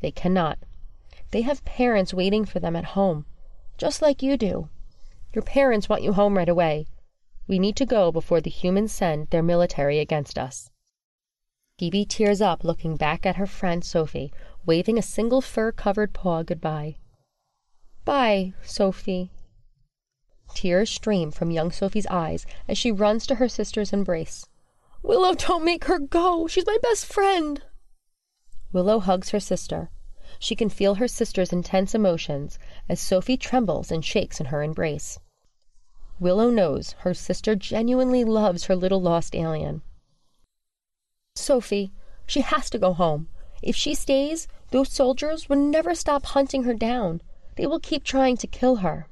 They 0.00 0.12
cannot. 0.12 0.60
They 1.32 1.42
have 1.42 1.64
parents 1.64 2.14
waiting 2.14 2.44
for 2.44 2.60
them 2.60 2.76
at 2.76 2.94
home, 2.94 3.26
just 3.76 4.00
like 4.00 4.22
you 4.22 4.36
do. 4.36 4.68
Your 5.34 5.42
parents 5.42 5.88
want 5.88 6.02
you 6.02 6.12
home 6.12 6.38
right 6.38 6.48
away. 6.48 6.86
We 7.48 7.58
need 7.58 7.74
to 7.76 7.84
go 7.84 8.12
before 8.12 8.40
the 8.40 8.48
humans 8.48 8.92
send 8.92 9.30
their 9.30 9.42
military 9.42 9.98
against 9.98 10.38
us. 10.38 10.70
Phoebe 11.78 12.04
tears 12.04 12.40
up, 12.40 12.62
looking 12.62 12.96
back 12.96 13.26
at 13.26 13.36
her 13.36 13.46
friend 13.46 13.84
Sophie, 13.84 14.32
waving 14.68 14.98
a 14.98 15.02
single 15.02 15.40
fur 15.40 15.72
covered 15.72 16.12
paw 16.12 16.42
goodbye. 16.42 16.94
Bye, 18.04 18.52
Sophie. 18.62 19.32
Tears 20.54 20.90
stream 20.90 21.30
from 21.30 21.50
young 21.50 21.72
Sophie's 21.72 22.06
eyes 22.08 22.44
as 22.68 22.76
she 22.76 22.92
runs 22.92 23.26
to 23.26 23.36
her 23.36 23.48
sister's 23.48 23.94
embrace. 23.94 24.44
Willow, 25.02 25.32
don't 25.34 25.64
make 25.64 25.86
her 25.86 25.98
go. 25.98 26.46
She's 26.46 26.66
my 26.66 26.76
best 26.82 27.06
friend. 27.06 27.62
Willow 28.70 28.98
hugs 29.00 29.30
her 29.30 29.40
sister. 29.40 29.88
She 30.38 30.54
can 30.54 30.68
feel 30.68 30.96
her 30.96 31.08
sister's 31.08 31.50
intense 31.50 31.94
emotions 31.94 32.58
as 32.90 33.00
Sophie 33.00 33.38
trembles 33.38 33.90
and 33.90 34.04
shakes 34.04 34.38
in 34.38 34.46
her 34.46 34.62
embrace. 34.62 35.18
Willow 36.20 36.50
knows 36.50 36.92
her 36.98 37.14
sister 37.14 37.56
genuinely 37.56 38.22
loves 38.22 38.64
her 38.64 38.76
little 38.76 39.00
lost 39.00 39.34
alien. 39.34 39.80
Sophie, 41.34 41.90
she 42.26 42.42
has 42.42 42.68
to 42.68 42.78
go 42.78 42.92
home. 42.92 43.28
If 43.62 43.74
she 43.74 43.94
stays, 43.94 44.46
those 44.70 44.90
soldiers 44.90 45.48
will 45.48 45.56
never 45.56 45.94
stop 45.94 46.26
hunting 46.26 46.64
her 46.64 46.74
down. 46.74 47.22
They 47.56 47.66
will 47.66 47.80
keep 47.80 48.04
trying 48.04 48.36
to 48.38 48.46
kill 48.46 48.76
her. 48.76 49.06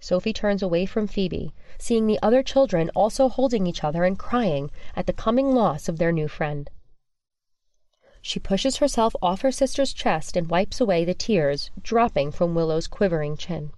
Sophie 0.00 0.32
turns 0.32 0.62
away 0.62 0.86
from 0.86 1.06
Phoebe, 1.06 1.52
seeing 1.78 2.06
the 2.06 2.18
other 2.22 2.42
children 2.42 2.90
also 2.94 3.28
holding 3.28 3.66
each 3.66 3.84
other 3.84 4.04
and 4.04 4.18
crying 4.18 4.70
at 4.96 5.06
the 5.06 5.12
coming 5.12 5.54
loss 5.54 5.88
of 5.88 5.98
their 5.98 6.12
new 6.12 6.28
friend. 6.28 6.70
She 8.22 8.38
pushes 8.38 8.76
herself 8.76 9.14
off 9.20 9.42
her 9.42 9.52
sister's 9.52 9.92
chest 9.92 10.36
and 10.36 10.50
wipes 10.50 10.80
away 10.80 11.04
the 11.04 11.14
tears 11.14 11.70
dropping 11.82 12.32
from 12.32 12.54
Willow's 12.54 12.86
quivering 12.86 13.36
chin. 13.36 13.72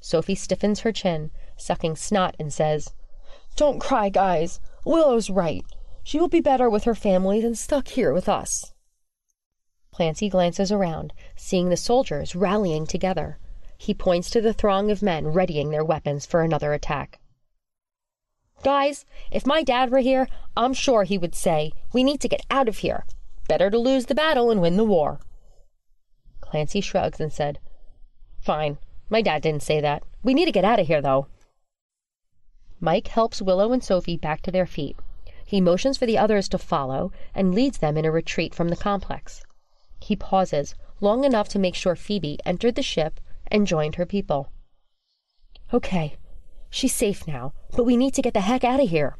Sophie 0.00 0.34
stiffens 0.34 0.80
her 0.80 0.92
chin, 0.92 1.30
sucking 1.56 1.96
snot, 1.96 2.34
and 2.38 2.52
says, 2.52 2.94
Don't 3.54 3.78
cry, 3.78 4.08
guys. 4.08 4.60
Willow's 4.84 5.30
right. 5.30 5.64
She 6.02 6.18
will 6.18 6.28
be 6.28 6.40
better 6.40 6.68
with 6.68 6.84
her 6.84 6.94
family 6.94 7.40
than 7.40 7.54
stuck 7.54 7.88
here 7.88 8.12
with 8.12 8.28
us. 8.28 8.71
Clancy 9.94 10.30
glances 10.30 10.72
around, 10.72 11.12
seeing 11.36 11.68
the 11.68 11.76
soldiers 11.76 12.34
rallying 12.34 12.86
together. 12.86 13.38
He 13.76 13.92
points 13.92 14.30
to 14.30 14.40
the 14.40 14.54
throng 14.54 14.90
of 14.90 15.02
men 15.02 15.34
readying 15.34 15.70
their 15.70 15.84
weapons 15.84 16.24
for 16.24 16.40
another 16.40 16.72
attack. 16.72 17.18
Guys, 18.62 19.04
if 19.30 19.44
my 19.44 19.62
dad 19.62 19.90
were 19.90 19.98
here, 19.98 20.28
I'm 20.56 20.72
sure 20.72 21.02
he 21.02 21.18
would 21.18 21.34
say, 21.34 21.72
We 21.92 22.04
need 22.04 22.20
to 22.22 22.28
get 22.28 22.46
out 22.50 22.68
of 22.68 22.78
here. 22.78 23.04
Better 23.48 23.70
to 23.70 23.78
lose 23.78 24.06
the 24.06 24.14
battle 24.14 24.50
and 24.50 24.62
win 24.62 24.78
the 24.78 24.84
war. 24.84 25.20
Clancy 26.40 26.80
shrugs 26.80 27.20
and 27.20 27.32
said, 27.32 27.58
Fine. 28.40 28.78
My 29.10 29.20
dad 29.20 29.42
didn't 29.42 29.62
say 29.62 29.80
that. 29.80 30.04
We 30.22 30.32
need 30.32 30.46
to 30.46 30.52
get 30.52 30.64
out 30.64 30.80
of 30.80 30.86
here, 30.86 31.02
though. 31.02 31.26
Mike 32.80 33.08
helps 33.08 33.42
Willow 33.42 33.72
and 33.72 33.84
Sophie 33.84 34.16
back 34.16 34.40
to 34.42 34.50
their 34.50 34.66
feet. 34.66 34.96
He 35.44 35.60
motions 35.60 35.98
for 35.98 36.06
the 36.06 36.16
others 36.16 36.48
to 36.48 36.58
follow 36.58 37.12
and 37.34 37.54
leads 37.54 37.78
them 37.78 37.98
in 37.98 38.06
a 38.06 38.10
retreat 38.10 38.54
from 38.54 38.68
the 38.68 38.76
complex. 38.76 39.42
He 40.02 40.16
pauses 40.16 40.74
long 41.00 41.24
enough 41.24 41.48
to 41.50 41.60
make 41.60 41.76
sure 41.76 41.94
Phoebe 41.94 42.38
entered 42.44 42.74
the 42.74 42.82
ship 42.82 43.20
and 43.46 43.68
joined 43.68 43.94
her 43.94 44.06
people. 44.06 44.50
Okay, 45.72 46.16
she's 46.70 46.94
safe 46.94 47.26
now, 47.26 47.52
but 47.70 47.84
we 47.84 47.96
need 47.96 48.12
to 48.14 48.22
get 48.22 48.34
the 48.34 48.40
heck 48.40 48.64
out 48.64 48.80
of 48.80 48.88
here. 48.88 49.16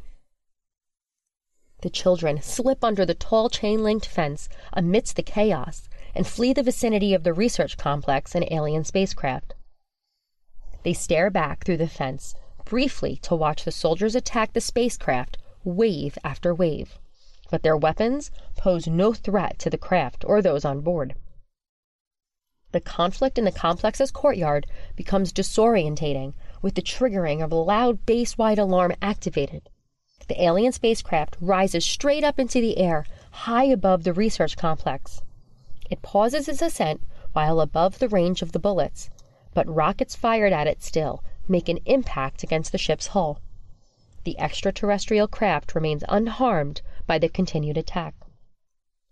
The 1.83 1.91
children 1.91 2.43
slip 2.43 2.83
under 2.83 3.07
the 3.07 3.15
tall 3.15 3.49
chain 3.49 3.85
linked 3.85 4.07
fence 4.07 4.49
amidst 4.73 5.15
the 5.15 5.23
chaos 5.23 5.89
and 6.15 6.27
flee 6.27 6.53
the 6.53 6.63
vicinity 6.63 7.15
of 7.15 7.23
the 7.23 7.33
research 7.33 7.77
complex 7.77 8.35
and 8.35 8.47
alien 8.51 8.85
spacecraft. 8.85 9.55
They 10.83 10.95
stare 10.95 11.31
back 11.31 11.65
through 11.65 11.79
the 11.79 11.89
fence 11.89 12.35
briefly 12.65 13.17
to 13.23 13.37
watch 13.37 13.65
the 13.65 13.73
soldiers 13.73 14.17
attack 14.17 14.53
the 14.53 14.61
spacecraft 14.61 15.39
wave 15.65 16.19
after 16.25 16.53
wave, 16.53 16.99
but 17.53 17.63
their 17.63 17.77
weapons 17.77 18.31
pose 18.57 18.87
no 18.87 19.13
threat 19.13 19.59
to 19.59 19.69
the 19.69 19.77
craft 19.77 20.25
or 20.27 20.41
those 20.41 20.65
on 20.65 20.81
board. 20.81 21.15
The 22.71 22.81
conflict 22.81 23.37
in 23.37 23.45
the 23.45 23.53
complex's 23.53 24.11
courtyard 24.11 24.67
becomes 24.97 25.35
disorientating 25.35 26.33
with 26.63 26.77
the 26.77 26.81
triggering 26.81 27.45
of 27.45 27.53
a 27.53 27.57
loud 27.57 28.07
base 28.07 28.39
wide 28.39 28.59
alarm 28.59 28.95
activated. 29.03 29.69
The 30.29 30.43
alien 30.43 30.73
spacecraft 30.73 31.37
rises 31.43 31.85
straight 31.85 32.25
up 32.25 32.39
into 32.39 32.59
the 32.59 32.79
air, 32.79 33.05
high 33.31 33.65
above 33.65 34.05
the 34.05 34.15
research 34.15 34.57
complex. 34.57 35.21
It 35.91 36.01
pauses 36.01 36.49
its 36.49 36.63
ascent 36.63 37.03
while 37.35 37.61
above 37.61 37.99
the 37.99 38.09
range 38.09 38.41
of 38.41 38.53
the 38.53 38.61
bullets, 38.61 39.11
but 39.53 39.69
rockets 39.69 40.17
fired 40.17 40.55
at 40.55 40.67
it 40.67 40.83
still 40.83 41.23
make 41.47 41.69
an 41.69 41.81
impact 41.85 42.43
against 42.43 42.73
the 42.73 42.79
ship's 42.79 43.09
hull. 43.09 43.41
The 44.25 44.41
extraterrestrial 44.41 45.29
craft 45.29 45.75
remains 45.75 46.03
unharmed 46.09 46.81
by 47.13 47.19
the 47.19 47.29
continued 47.29 47.77
attack. 47.77 48.15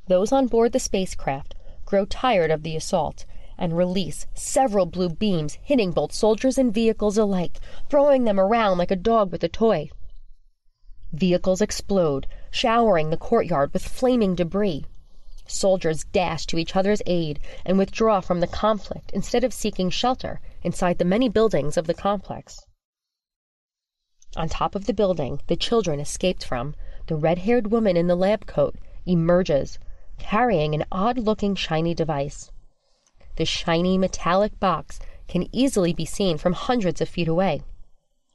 Those 0.09 0.33
on 0.33 0.47
board 0.47 0.73
the 0.73 0.81
spacecraft 0.81 1.55
grow 1.85 2.07
tired 2.07 2.51
of 2.51 2.63
the 2.63 2.75
assault 2.75 3.27
and 3.59 3.77
release 3.77 4.27
several 4.33 4.87
blue 4.87 5.11
beams 5.11 5.59
hitting 5.63 5.91
both 5.91 6.15
soldiers 6.15 6.57
and 6.57 6.73
vehicles 6.73 7.19
alike, 7.19 7.61
throwing 7.91 8.25
them 8.25 8.41
around 8.41 8.79
like 8.79 8.91
a 8.91 8.97
dog 8.97 9.31
with 9.31 9.45
a 9.45 9.49
toy. 9.49 9.91
Vehicles 11.13 11.61
explode, 11.61 12.27
showering 12.51 13.11
the 13.11 13.19
courtyard 13.19 13.71
with 13.75 13.87
flaming 13.87 14.35
debris. 14.35 14.87
Soldiers 15.47 16.05
dash 16.05 16.47
to 16.47 16.57
each 16.57 16.75
other's 16.75 17.03
aid 17.05 17.39
and 17.67 17.77
withdraw 17.77 18.23
from 18.23 18.41
the 18.41 18.47
conflict 18.47 19.11
instead 19.13 19.45
of 19.45 19.53
seeking 19.53 19.91
shelter 19.91 20.41
inside 20.63 20.97
the 20.97 21.05
many 21.05 21.29
buildings 21.29 21.77
of 21.77 21.87
the 21.87 21.93
complex. 21.93 22.65
On 24.37 24.49
top 24.49 24.75
of 24.75 24.87
the 24.87 24.95
building 24.95 25.43
the 25.49 25.55
children 25.55 26.01
escaped 26.01 26.43
from, 26.47 26.75
the 27.11 27.16
red 27.16 27.38
haired 27.38 27.73
woman 27.73 27.96
in 27.96 28.07
the 28.07 28.14
lab 28.14 28.46
coat 28.46 28.77
emerges, 29.05 29.81
carrying 30.16 30.77
an 30.77 30.85
odd 30.92 31.18
looking 31.18 31.57
shiny 31.57 31.92
device. 31.92 32.53
The 33.35 33.44
shiny 33.44 33.99
metallic 33.99 34.61
box 34.61 35.01
can 35.27 35.49
easily 35.51 35.92
be 35.92 36.05
seen 36.05 36.38
from 36.38 36.53
hundreds 36.53 37.01
of 37.01 37.09
feet 37.09 37.27
away. 37.27 37.62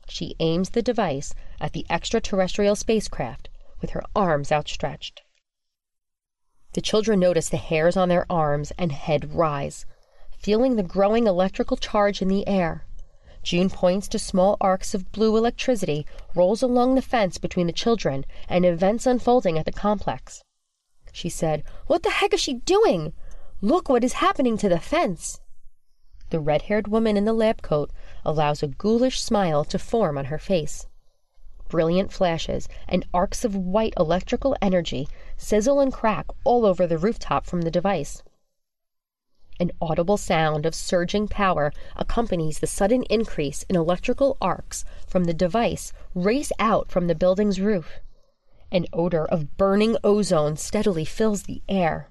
She 0.10 0.36
aims 0.42 0.72
the 0.72 0.82
device 0.82 1.34
at 1.62 1.72
the 1.72 1.86
extraterrestrial 1.90 2.76
spacecraft 2.76 3.48
with 3.80 3.92
her 3.92 4.04
arms 4.14 4.52
outstretched. 4.52 5.22
The 6.74 6.82
children 6.82 7.22
notice 7.22 7.48
the 7.48 7.56
hairs 7.56 7.96
on 7.96 8.10
their 8.10 8.30
arms 8.30 8.74
and 8.78 8.92
head 8.92 9.34
rise, 9.34 9.86
feeling 10.38 10.76
the 10.76 10.84
growing 10.84 11.28
electrical 11.28 11.78
charge 11.78 12.22
in 12.22 12.28
the 12.28 12.46
air. 12.46 12.86
June 13.46 13.70
points 13.70 14.08
to 14.08 14.18
small 14.18 14.58
arcs 14.60 14.96
of 14.96 15.12
blue 15.12 15.38
electricity 15.38 16.04
rolls 16.34 16.64
along 16.64 16.96
the 16.96 17.02
fence 17.02 17.38
between 17.38 17.68
the 17.68 17.74
children 17.74 18.26
and 18.50 18.66
events 18.66 19.06
unfolding 19.06 19.56
at 19.56 19.66
the 19.66 19.72
complex. 19.72 20.44
She 21.12 21.30
said, 21.30 21.64
What 21.86 22.02
the 22.02 22.10
heck 22.10 22.34
is 22.34 22.40
she 22.40 22.56
doing? 22.56 23.14
Look 23.62 23.88
what 23.88 24.04
is 24.04 24.14
happening 24.14 24.58
to 24.58 24.68
the 24.68 24.80
fence. 24.80 25.42
The 26.32 26.40
red 26.40 26.64
haired 26.64 26.88
woman 26.88 27.18
in 27.18 27.26
the 27.26 27.34
lab 27.34 27.62
coat 27.62 27.92
allows 28.26 28.64
a 28.64 28.68
ghoulish 28.68 29.22
smile 29.22 29.64
to 29.66 29.78
form 29.78 30.18
on 30.18 30.26
her 30.26 30.40
face. 30.40 30.88
Brilliant 31.70 32.12
flashes 32.12 32.68
and 32.88 33.06
arcs 33.14 33.46
of 33.46 33.56
white 33.56 33.94
electrical 33.96 34.58
energy 34.60 35.08
sizzle 35.38 35.80
and 35.80 35.94
crack 35.94 36.26
all 36.46 36.66
over 36.66 36.88
the 36.88 36.98
rooftop 36.98 37.46
from 37.46 37.62
the 37.62 37.70
device. 37.70 38.24
An 39.58 39.72
audible 39.80 40.18
sound 40.18 40.66
of 40.66 40.76
surging 40.76 41.30
power 41.30 41.72
accompanies 41.96 42.60
the 42.60 42.68
sudden 42.68 43.04
increase 43.04 43.64
in 43.70 43.78
electrical 43.78 44.36
arcs 44.42 44.84
from 45.08 45.24
the 45.24 45.34
device 45.34 45.94
race 46.14 46.52
out 46.60 46.92
from 46.92 47.08
the 47.08 47.16
building's 47.16 47.62
roof. 47.62 48.00
An 48.70 48.86
odor 48.92 49.24
of 49.26 49.56
burning 49.56 49.96
ozone 50.04 50.58
steadily 50.58 51.06
fills 51.06 51.44
the 51.44 51.62
air. 51.70 52.10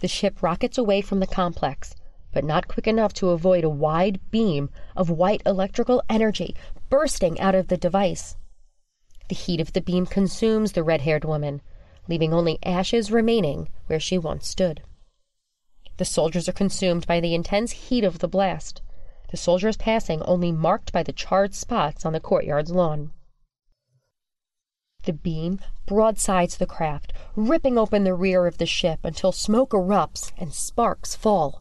The 0.00 0.08
ship 0.08 0.42
rockets 0.42 0.76
away 0.76 1.00
from 1.00 1.20
the 1.20 1.26
complex, 1.26 1.94
but 2.32 2.44
not 2.44 2.68
quick 2.68 2.86
enough 2.86 3.14
to 3.14 3.30
avoid 3.30 3.64
a 3.64 3.70
wide 3.70 4.20
beam 4.30 4.68
of 4.94 5.08
white 5.08 5.42
electrical 5.46 6.02
energy 6.10 6.54
bursting 6.90 7.40
out 7.40 7.54
of 7.54 7.68
the 7.68 7.78
device. 7.78 8.36
The 9.28 9.34
heat 9.34 9.60
of 9.60 9.72
the 9.72 9.80
beam 9.80 10.04
consumes 10.04 10.72
the 10.72 10.82
red 10.82 11.00
haired 11.00 11.24
woman, 11.24 11.62
leaving 12.06 12.34
only 12.34 12.58
ashes 12.62 13.10
remaining 13.10 13.70
where 13.86 14.00
she 14.00 14.18
once 14.18 14.46
stood. 14.46 14.82
The 16.00 16.06
soldiers 16.06 16.48
are 16.48 16.52
consumed 16.52 17.06
by 17.06 17.20
the 17.20 17.34
intense 17.34 17.72
heat 17.72 18.04
of 18.04 18.20
the 18.20 18.26
blast. 18.26 18.80
the 19.28 19.36
soldiers 19.36 19.76
passing 19.76 20.22
only 20.22 20.50
marked 20.50 20.94
by 20.94 21.02
the 21.02 21.12
charred 21.12 21.54
spots 21.54 22.06
on 22.06 22.14
the 22.14 22.20
courtyard's 22.20 22.70
lawn. 22.70 23.12
The 25.02 25.12
beam 25.12 25.60
broadsides 25.84 26.56
the 26.56 26.64
craft, 26.64 27.12
ripping 27.36 27.76
open 27.76 28.04
the 28.04 28.14
rear 28.14 28.46
of 28.46 28.56
the 28.56 28.64
ship 28.64 29.00
until 29.04 29.30
smoke 29.30 29.72
erupts 29.72 30.32
and 30.38 30.54
sparks 30.54 31.14
fall. 31.14 31.60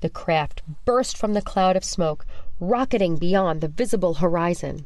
The 0.00 0.10
craft 0.10 0.60
burst 0.84 1.16
from 1.16 1.32
the 1.32 1.40
cloud 1.40 1.74
of 1.74 1.84
smoke, 1.84 2.26
rocketing 2.60 3.16
beyond 3.16 3.62
the 3.62 3.68
visible 3.68 4.12
horizon. 4.12 4.84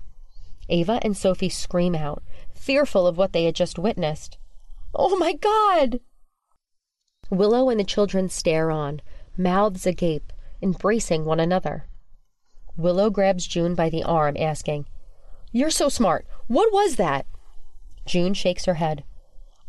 Ava 0.69 1.01
and 1.03 1.17
Sophie 1.17 1.49
scream 1.49 1.97
out, 1.97 2.23
fearful 2.55 3.09
of 3.09 3.19
what 3.19 3.33
they 3.33 3.43
had 3.43 3.57
just 3.57 3.77
witnessed. 3.77 4.38
Oh 4.95 5.17
my 5.17 5.33
God! 5.33 5.99
Willow 7.31 7.69
and 7.69 7.79
the 7.79 7.85
children 7.85 8.29
stare 8.29 8.71
on, 8.71 9.01
mouths 9.37 9.87
agape, 9.87 10.33
embracing 10.62 11.25
one 11.25 11.41
another. 11.41 11.85
Willow 12.77 13.11
grabs 13.11 13.47
June 13.47 13.75
by 13.75 13.91
the 13.91 14.03
arm, 14.03 14.37
asking, 14.38 14.87
You're 15.53 15.71
so 15.71 15.88
smart. 15.88 16.27
What 16.47 16.73
was 16.73 16.97
that? 16.97 17.27
June 18.07 18.35
shakes 18.35 18.64
her 18.64 18.75
head. 18.75 19.05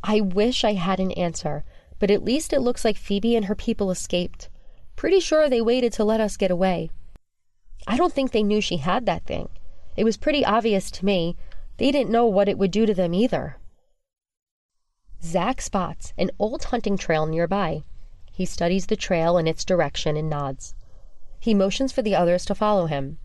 I 0.04 0.22
wish 0.22 0.63
I 0.63 0.74
had 0.74 1.00
an 1.00 1.12
answer, 1.12 1.65
but 2.00 2.10
at 2.10 2.24
least 2.24 2.54
it 2.54 2.62
looks 2.62 2.86
like 2.86 2.98
Phoebe 2.98 3.36
and 3.36 3.45
her 3.45 3.56
people 3.56 3.91
escaped. 3.91 4.48
Pretty 4.95 5.19
sure 5.19 5.50
they 5.50 5.62
waited 5.62 5.91
to 5.93 6.04
let 6.04 6.22
us 6.22 6.38
get 6.38 6.52
away. 6.52 6.89
I 7.88 7.98
don't 7.98 8.13
think 8.13 8.32
they 8.32 8.43
knew 8.43 8.62
she 8.62 8.78
had 8.78 9.06
that 9.06 9.26
thing. 9.26 9.50
It 9.98 10.04
was 10.04 10.17
pretty 10.17 10.45
obvious 10.45 10.89
to 10.91 11.06
me. 11.06 11.36
They 11.78 11.91
didn't 11.91 12.12
know 12.12 12.26
what 12.26 12.48
it 12.48 12.58
would 12.58 12.72
do 12.72 12.86
to 12.86 12.93
them 12.93 13.13
either. 13.13 13.58
Zack 15.21 15.62
spots 15.62 16.13
an 16.17 16.32
old 16.39 16.65
hunting 16.65 16.97
trail 16.97 17.25
nearby. 17.25 17.84
He 18.32 18.45
studies 18.45 18.88
the 18.88 18.95
trail 18.95 19.38
and 19.38 19.47
its 19.49 19.65
direction 19.65 20.15
and 20.15 20.29
nods. 20.29 20.75
He 21.39 21.53
motions 21.53 21.91
for 21.91 22.01
the 22.01 22.15
others 22.15 22.45
to 22.45 22.55
follow 22.55 22.86
him. 22.86 23.19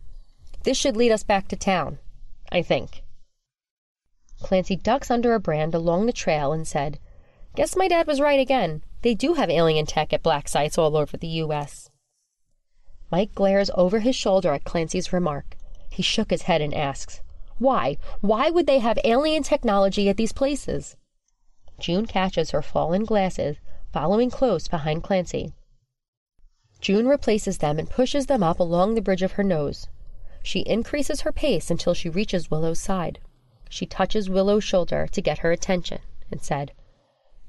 This 0.65 0.77
should 0.77 0.97
lead 0.97 1.13
us 1.13 1.23
back 1.23 1.47
to 1.49 1.57
town, 1.57 1.99
I 2.51 2.63
think. 2.63 3.03
Clancy 4.41 4.77
ducks 4.77 5.11
under 5.11 5.35
a 5.35 5.41
brand 5.41 5.75
along 5.75 6.07
the 6.07 6.13
trail 6.13 6.53
and 6.53 6.67
said, 6.67 6.99
Guess 7.55 7.77
my 7.77 7.87
dad 7.87 8.07
was 8.07 8.21
right 8.21 8.41
again. 8.41 8.83
They 9.03 9.15
do 9.15 9.35
have 9.35 9.51
alien 9.51 9.87
tech 9.87 10.13
at 10.13 10.23
black 10.23 10.49
sites 10.49 10.77
all 10.77 10.97
over 10.97 11.17
the 11.17 11.29
U.S. 11.45 11.91
Mike 13.11 13.35
glares 13.35 13.71
over 13.75 14.01
his 14.01 14.17
shoulder 14.17 14.53
at 14.53 14.65
Clancy's 14.65 15.13
remark. 15.13 15.57
He 15.91 16.03
shook 16.03 16.31
his 16.31 16.43
head 16.43 16.61
and 16.61 16.75
asks, 16.75 17.21
Why? 17.59 17.99
Why 18.21 18.51
would 18.51 18.67
they 18.67 18.81
have 18.81 18.99
alien 19.05 19.45
technology 19.45 20.09
at 20.09 20.17
these 20.17 20.33
places? 20.33 20.97
June 21.85 22.07
catches 22.07 22.53
her 22.53 22.63
fallen 22.63 23.05
glasses, 23.05 23.59
following 23.93 24.31
close 24.31 24.69
behind 24.69 25.03
Clancy. 25.03 25.53
June 26.81 27.07
replaces 27.07 27.59
them 27.59 27.79
and 27.79 27.91
pushes 27.91 28.25
them 28.25 28.43
up 28.43 28.59
along 28.59 28.95
the 28.95 29.03
bridge 29.03 29.21
of 29.21 29.33
her 29.33 29.45
nose. 29.45 29.87
She 30.43 30.61
increases 30.61 31.21
her 31.21 31.31
pace 31.31 31.71
until 31.71 31.93
she 31.93 32.09
reaches 32.09 32.51
Willow's 32.51 32.81
side. 32.81 33.19
She 33.69 33.85
touches 33.85 34.31
Willow's 34.31 34.65
shoulder 34.65 35.07
to 35.13 35.21
get 35.21 35.41
her 35.41 35.53
attention 35.53 35.99
and 36.31 36.41
said, 36.41 36.73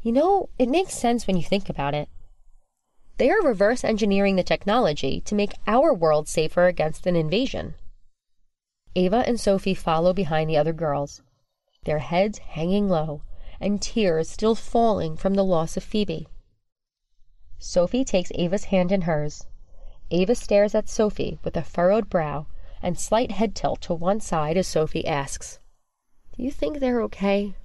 You 0.01 0.11
know, 0.11 0.49
it 0.59 0.67
makes 0.67 0.95
sense 0.95 1.25
when 1.25 1.37
you 1.37 1.43
think 1.43 1.69
about 1.69 1.93
it. 1.93 2.09
They 3.15 3.31
are 3.31 3.41
reverse 3.41 3.85
engineering 3.85 4.35
the 4.35 4.43
technology 4.43 5.21
to 5.21 5.33
make 5.33 5.53
our 5.65 5.93
world 5.93 6.27
safer 6.27 6.67
against 6.67 7.07
an 7.07 7.15
invasion. 7.15 7.75
Ava 8.97 9.23
and 9.25 9.39
Sophie 9.39 9.73
follow 9.73 10.11
behind 10.11 10.49
the 10.49 10.57
other 10.57 10.73
girls, 10.73 11.21
their 11.85 11.99
heads 11.99 12.39
hanging 12.39 12.89
low 12.89 13.21
and 13.59 13.81
tears 13.81 14.29
still 14.29 14.55
falling 14.55 15.17
from 15.17 15.33
the 15.33 15.43
loss 15.43 15.77
of 15.77 15.83
Phoebe. 15.83 16.27
Sophie 17.57 18.05
takes 18.05 18.31
Ava's 18.35 18.65
hand 18.65 18.91
in 18.91 19.01
hers. 19.01 19.47
Ava 20.11 20.35
stares 20.35 20.75
at 20.75 20.89
Sophie 20.89 21.39
with 21.43 21.57
a 21.57 21.63
furrowed 21.63 22.09
brow 22.09 22.47
and 22.81 22.99
slight 22.99 23.31
head 23.31 23.55
tilt 23.55 23.81
to 23.81 23.93
one 23.93 24.19
side 24.19 24.57
as 24.57 24.67
Sophie 24.67 25.07
asks, 25.07 25.59
do 26.35 26.43
you 26.43 26.51
think 26.51 26.79
they're 26.79 27.01
okay? 27.03 27.55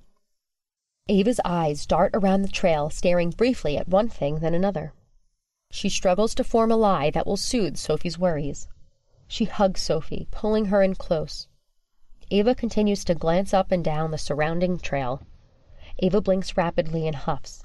Ava's 1.09 1.41
eyes 1.45 1.87
dart 1.87 2.13
around 2.15 2.43
the 2.43 2.49
trail, 2.49 2.89
staring 2.89 3.31
briefly 3.31 3.77
at 3.77 3.89
one 3.89 4.09
thing, 4.09 4.39
then 4.39 4.55
another. 4.55 4.93
She 5.73 5.89
struggles 5.89 6.37
to 6.37 6.45
form 6.45 6.71
a 6.71 6.77
lie 6.77 7.11
that 7.11 7.27
will 7.27 7.37
soothe 7.37 7.77
Sophie's 7.77 8.17
worries. 8.17 8.69
She 9.27 9.45
hugs 9.45 9.81
Sophie, 9.81 10.29
pulling 10.31 10.67
her 10.67 10.83
in 10.83 10.95
close. 10.95 11.49
Ava 12.31 12.55
continues 12.55 13.05
to 13.05 13.17
glance 13.17 13.53
up 13.53 13.73
and 13.73 13.85
down 13.85 14.13
the 14.13 14.19
surrounding 14.19 14.79
trail. 14.79 15.27
Ava 15.99 16.21
blinks 16.21 16.57
rapidly 16.57 17.07
and 17.07 17.17
huffs, 17.17 17.65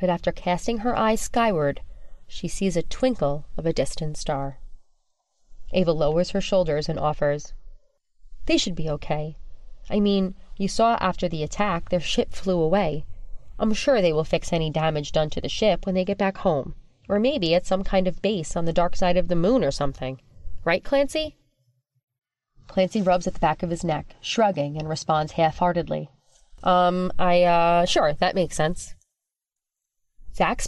but 0.00 0.08
after 0.08 0.32
casting 0.32 0.78
her 0.78 0.96
eyes 0.96 1.20
skyward, 1.20 1.82
she 2.26 2.48
sees 2.48 2.76
a 2.76 2.82
twinkle 2.82 3.46
of 3.56 3.66
a 3.66 3.72
distant 3.72 4.16
star. 4.16 4.58
Ava 5.72 5.92
lowers 5.92 6.30
her 6.30 6.40
shoulders 6.40 6.88
and 6.88 6.98
offers, 6.98 7.52
They 8.46 8.56
should 8.56 8.74
be 8.74 8.88
okay. 8.90 9.36
I 9.88 10.00
mean, 10.00 10.34
you 10.56 10.68
saw 10.68 10.96
after 11.00 11.28
the 11.28 11.42
attack 11.42 11.88
their 11.88 12.00
ship 12.00 12.32
flew 12.32 12.60
away. 12.60 13.04
I'm 13.58 13.72
sure 13.72 14.00
they 14.00 14.12
will 14.12 14.24
fix 14.24 14.52
any 14.52 14.70
damage 14.70 15.12
done 15.12 15.30
to 15.30 15.40
the 15.40 15.48
ship 15.48 15.86
when 15.86 15.94
they 15.94 16.04
get 16.04 16.18
back 16.18 16.38
home, 16.38 16.74
or 17.08 17.20
maybe 17.20 17.54
at 17.54 17.66
some 17.66 17.84
kind 17.84 18.08
of 18.08 18.22
base 18.22 18.56
on 18.56 18.64
the 18.64 18.72
dark 18.72 18.96
side 18.96 19.16
of 19.16 19.28
the 19.28 19.36
moon 19.36 19.62
or 19.62 19.70
something. 19.70 20.20
Right, 20.64 20.82
Clancy? 20.82 21.36
Clancy 22.66 23.00
rubs 23.00 23.26
at 23.26 23.34
the 23.34 23.40
back 23.40 23.62
of 23.62 23.70
his 23.70 23.84
neck, 23.84 24.16
shrugging, 24.20 24.76
and 24.76 24.88
responds 24.88 25.32
half 25.32 25.58
heartedly. 25.58 26.10
Um, 26.62 27.12
I, 27.18 27.42
uh, 27.42 27.84
sure, 27.84 28.14
that 28.14 28.34
makes 28.34 28.56
sense. 28.56 28.94
Zack 30.34 30.60